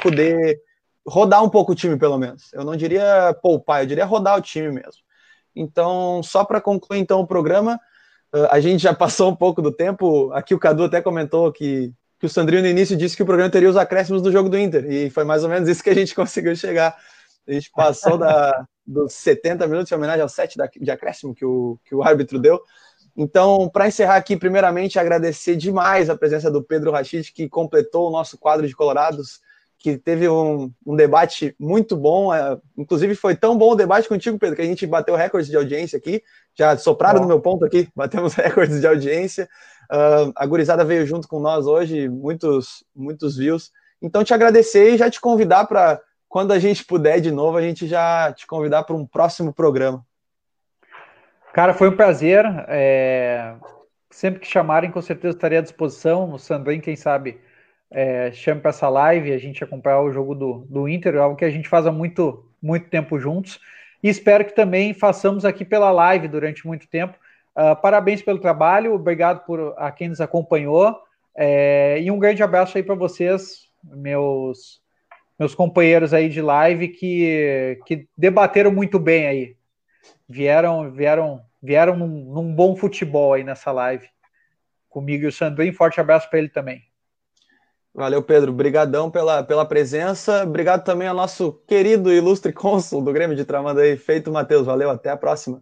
[1.06, 2.54] rodar um pouco o time, pelo menos.
[2.54, 5.04] Eu não diria poupar, eu diria rodar o time mesmo.
[5.56, 7.80] Então, só para concluir então o programa,
[8.50, 10.32] a gente já passou um pouco do tempo.
[10.34, 13.52] Aqui o Cadu até comentou que, que o Sandrinho no início disse que o programa
[13.52, 15.96] teria os acréscimos do jogo do Inter, e foi mais ou menos isso que a
[15.96, 16.96] gente conseguiu chegar.
[17.48, 21.78] A gente passou da, dos 70 minutos em homenagem ao 7 de acréscimo que o,
[21.86, 22.62] que o árbitro deu.
[23.16, 28.12] Então, para encerrar aqui, primeiramente, agradecer demais a presença do Pedro Rachid, que completou o
[28.12, 29.40] nosso quadro de Colorados
[29.84, 32.34] que teve um, um debate muito bom.
[32.34, 35.58] É, inclusive, foi tão bom o debate contigo, Pedro, que a gente bateu recordes de
[35.58, 36.24] audiência aqui.
[36.58, 39.48] Já sopraram no meu ponto aqui, batemos recordes de audiência.
[39.92, 43.74] Uh, a gurizada veio junto com nós hoje, muitos, muitos views.
[44.02, 46.00] Então, te agradecer e já te convidar para,
[46.30, 50.02] quando a gente puder de novo, a gente já te convidar para um próximo programa.
[51.52, 52.46] Cara, foi um prazer.
[52.70, 53.54] É...
[54.10, 56.32] Sempre que chamarem, com certeza estarei à disposição.
[56.32, 57.42] O Sandrinho, quem sabe,
[57.94, 61.46] é, chame para essa live, a gente acompanhar o jogo do, do Inter, algo que
[61.46, 63.60] a gente faz há muito, muito tempo juntos.
[64.02, 67.18] E espero que também façamos aqui pela live durante muito tempo.
[67.56, 71.00] Uh, parabéns pelo trabalho, obrigado por a quem nos acompanhou.
[71.36, 74.82] É, e um grande abraço aí para vocês, meus
[75.38, 79.56] meus companheiros aí de live que, que debateram muito bem aí.
[80.30, 84.08] Vieram vieram vieram num, num bom futebol aí nessa live.
[84.90, 86.84] Comigo e o Sandrinho, forte abraço para ele também.
[87.94, 88.52] Valeu, Pedro.
[88.52, 90.44] Obrigadão pela, pela presença.
[90.44, 94.66] Obrigado também ao nosso querido e ilustre cônsul do Grêmio de Tramandaí, feito Matheus.
[94.66, 95.62] Valeu, até a próxima.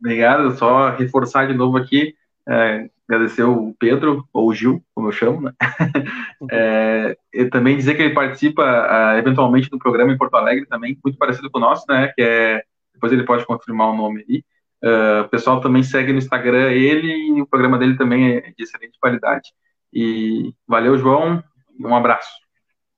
[0.00, 0.56] Obrigado.
[0.56, 2.14] Só reforçar de novo aqui,
[2.48, 5.52] é, agradecer o Pedro, ou o Gil, como eu chamo, né?
[6.50, 10.98] É, e também dizer que ele participa uh, eventualmente do programa em Porto Alegre também,
[11.04, 12.12] muito parecido com o nosso, né?
[12.16, 12.62] Que é,
[12.92, 14.44] depois ele pode confirmar o nome aí.
[14.82, 18.64] Uh, o pessoal também segue no Instagram ele e o programa dele também é de
[18.64, 19.50] excelente qualidade.
[19.92, 21.42] E valeu, João.
[21.80, 22.30] Um abraço.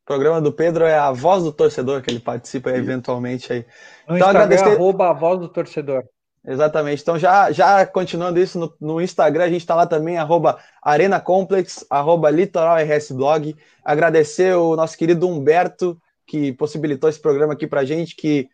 [0.04, 3.60] O programa do Pedro é a voz do torcedor, que ele participa eventualmente aí.
[4.06, 4.76] No então, Instagram, agradecer...
[4.76, 6.04] arroba a voz do torcedor.
[6.46, 7.00] Exatamente.
[7.00, 11.18] Então, já, já continuando isso no, no Instagram, a gente está lá também, arroba Arena
[11.18, 13.56] Complex, arroba Litoral RS Blog.
[13.82, 18.48] Agradecer o nosso querido Humberto, que possibilitou esse programa aqui para gente, que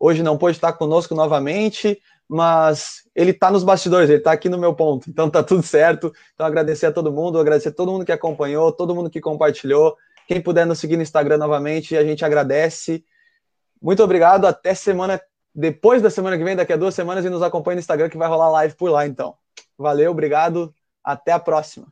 [0.00, 4.58] hoje não pôde estar conosco novamente, mas ele está nos bastidores, ele está aqui no
[4.58, 6.12] meu ponto, então tá tudo certo.
[6.34, 9.96] Então agradecer a todo mundo, agradecer a todo mundo que acompanhou, todo mundo que compartilhou.
[10.26, 13.04] Quem puder nos seguir no Instagram novamente, a gente agradece.
[13.80, 15.20] Muito obrigado, até semana
[15.54, 18.18] depois da semana que vem, daqui a duas semanas, e nos acompanhe no Instagram que
[18.18, 19.36] vai rolar live por lá, então.
[19.78, 21.86] Valeu, obrigado, até a próxima.